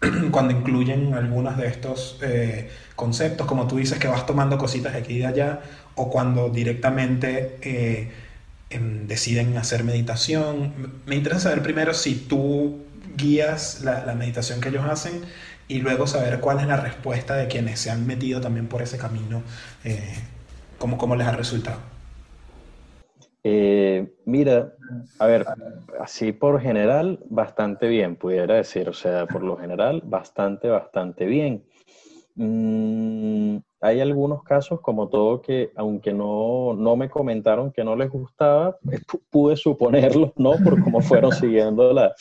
[0.31, 4.99] cuando incluyen algunos de estos eh, conceptos, como tú dices que vas tomando cositas de
[4.99, 5.61] aquí y de allá,
[5.95, 8.11] o cuando directamente eh,
[8.69, 10.73] em, deciden hacer meditación.
[11.05, 12.83] Me interesa saber primero si tú
[13.15, 15.21] guías la, meditación que ellos hacen
[15.67, 18.97] y luego saber cuál es la respuesta de quienes se han metido también por ese
[18.97, 19.43] camino,
[19.83, 20.15] eh,
[20.79, 21.90] cómo, cómo les ha resultado.
[23.43, 24.73] Eh, mira,
[25.19, 25.45] a ver,
[25.99, 31.63] así por general, bastante bien, pudiera decir, o sea, por lo general, bastante, bastante bien.
[32.35, 38.09] Mm, hay algunos casos, como todo, que aunque no, no, me comentaron que no les
[38.11, 38.77] gustaba,
[39.31, 40.53] pude suponerlo, ¿no?
[40.63, 42.13] Por cómo fueron siguiendo la,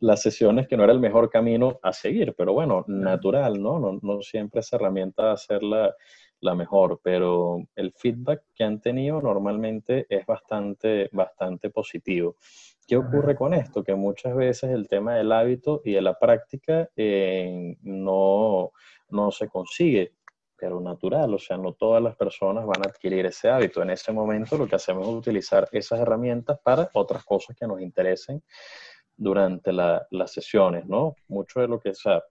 [0.00, 3.78] las sesiones, que no era el mejor camino a seguir, pero bueno, natural, ¿no?
[3.78, 5.94] No, no siempre esa herramienta va a ser la,
[6.40, 12.36] la mejor, pero el feedback que han tenido normalmente es bastante, bastante positivo.
[12.86, 13.82] ¿Qué ocurre con esto?
[13.82, 18.72] Que muchas veces el tema del hábito y de la práctica eh, no,
[19.10, 20.14] no se consigue,
[20.56, 23.82] pero natural, o sea, no todas las personas van a adquirir ese hábito.
[23.82, 27.80] En ese momento lo que hacemos es utilizar esas herramientas para otras cosas que nos
[27.80, 28.42] interesen
[29.16, 31.14] durante las sesiones, ¿no?
[31.28, 32.22] Mucho de lo que, o sea,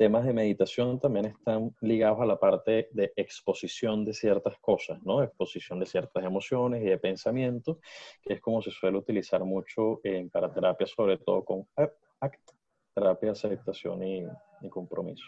[0.00, 5.22] temas de meditación también están ligados a la parte de exposición de ciertas cosas, ¿no?
[5.22, 7.76] Exposición de ciertas emociones y de pensamientos,
[8.22, 12.50] que es como se suele utilizar mucho en, para terapia, sobre todo con ACT,
[12.94, 14.24] terapia de aceptación y,
[14.70, 15.26] compromiso.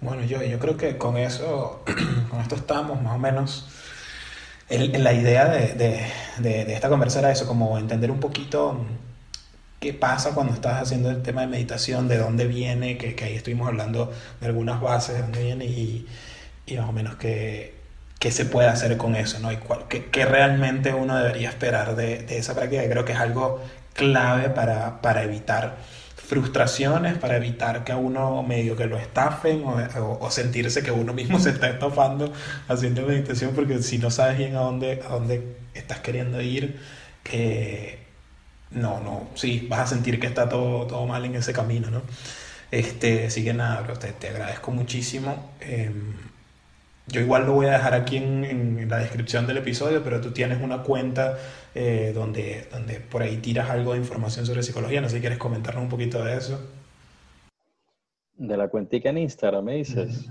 [0.00, 1.82] Bueno, yo, yo creo que con eso,
[2.30, 3.68] con esto estamos más o menos
[4.70, 5.74] la idea de,
[6.38, 8.86] de, esta conversa era eso, como entender un poquito
[9.80, 13.34] qué pasa cuando estás haciendo el tema de meditación, de dónde viene, que, que ahí
[13.34, 16.06] estuvimos hablando de algunas bases, de dónde viene y,
[16.66, 17.74] y más o menos qué,
[18.18, 19.52] qué, se puede hacer con eso, ¿no?
[19.52, 23.18] Y cuál, qué, qué realmente uno debería esperar de, de, esa práctica, creo que es
[23.18, 23.62] algo
[23.94, 25.76] clave para, para evitar
[26.28, 31.14] frustraciones para evitar que a uno medio que lo estafen o, o, sentirse que uno
[31.14, 32.30] mismo se está estafando
[32.68, 36.78] haciendo meditación porque si no sabes bien a dónde, a dónde estás queriendo ir,
[37.22, 38.07] que
[38.70, 42.02] no, no, sí, vas a sentir que está todo, todo mal en ese camino, ¿no?
[42.70, 45.52] Este, así que nada, te, te agradezco muchísimo.
[45.60, 46.12] Em,
[47.06, 50.32] yo igual lo voy a dejar aquí en, en, la descripción del episodio, pero tú
[50.32, 51.38] tienes una cuenta
[51.74, 55.00] eh, donde, donde por ahí tiras algo de información sobre psicología.
[55.00, 56.60] No sé si quieres comentarnos un poquito de eso.
[58.36, 60.28] De la cuentica en Instagram, me dices.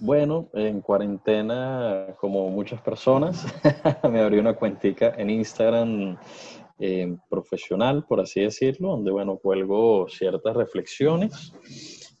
[0.00, 3.44] Bueno, en cuarentena, como muchas personas,
[4.10, 6.16] me abrí una cuentica en Instagram
[6.78, 11.52] eh, profesional, por así decirlo, donde, bueno, cuelgo ciertas reflexiones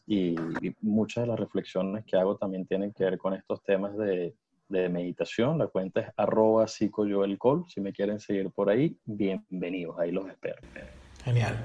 [0.06, 0.34] y,
[0.80, 4.34] muchas de las reflexiones que hago también tienen que ver con estos temas de,
[4.68, 5.58] de meditación.
[5.58, 7.64] La cuenta es arroba psicoyoelcol.
[7.68, 9.98] Si me quieren seguir por ahí, bienvenidos.
[9.98, 10.56] Ahí los espero.
[11.24, 11.56] Genial.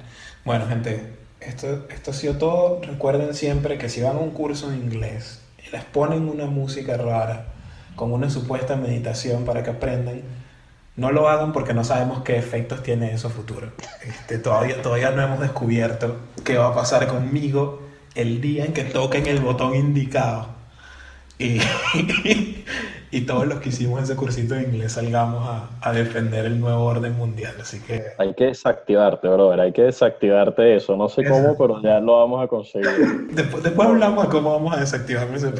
[0.46, 2.82] Bueno, gente, esto, esto ha sido todo.
[2.82, 6.98] Recuerden siempre que si van a un curso de inglés y les ponen una música
[6.98, 7.48] rara
[7.96, 10.22] con una supuesta meditación para que aprendan,
[10.96, 13.72] no lo hagan porque no sabemos qué efectos tiene eso futuro.
[14.04, 17.82] Este, todavía, todavía no hemos descubierto qué va a pasar conmigo
[18.16, 20.48] el día en que toquen el botón indicado
[21.40, 21.60] y,
[23.12, 26.84] y todos los que hicimos ese cursito de inglés salgamos a, a, defender el nuevo
[26.86, 27.56] orden mundial.
[27.60, 28.04] Así que...
[28.20, 30.96] Hay que desactivarte, brother, hay que desactivarte eso.
[30.96, 33.28] No sé cómo, pero ya lo vamos a conseguir.
[33.32, 35.52] después, después hablamos de cómo vamos a desactivar ese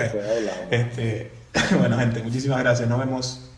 [0.70, 1.32] Este,
[1.80, 2.88] bueno, gente, muchísimas gracias.
[2.88, 3.50] Nos vemos.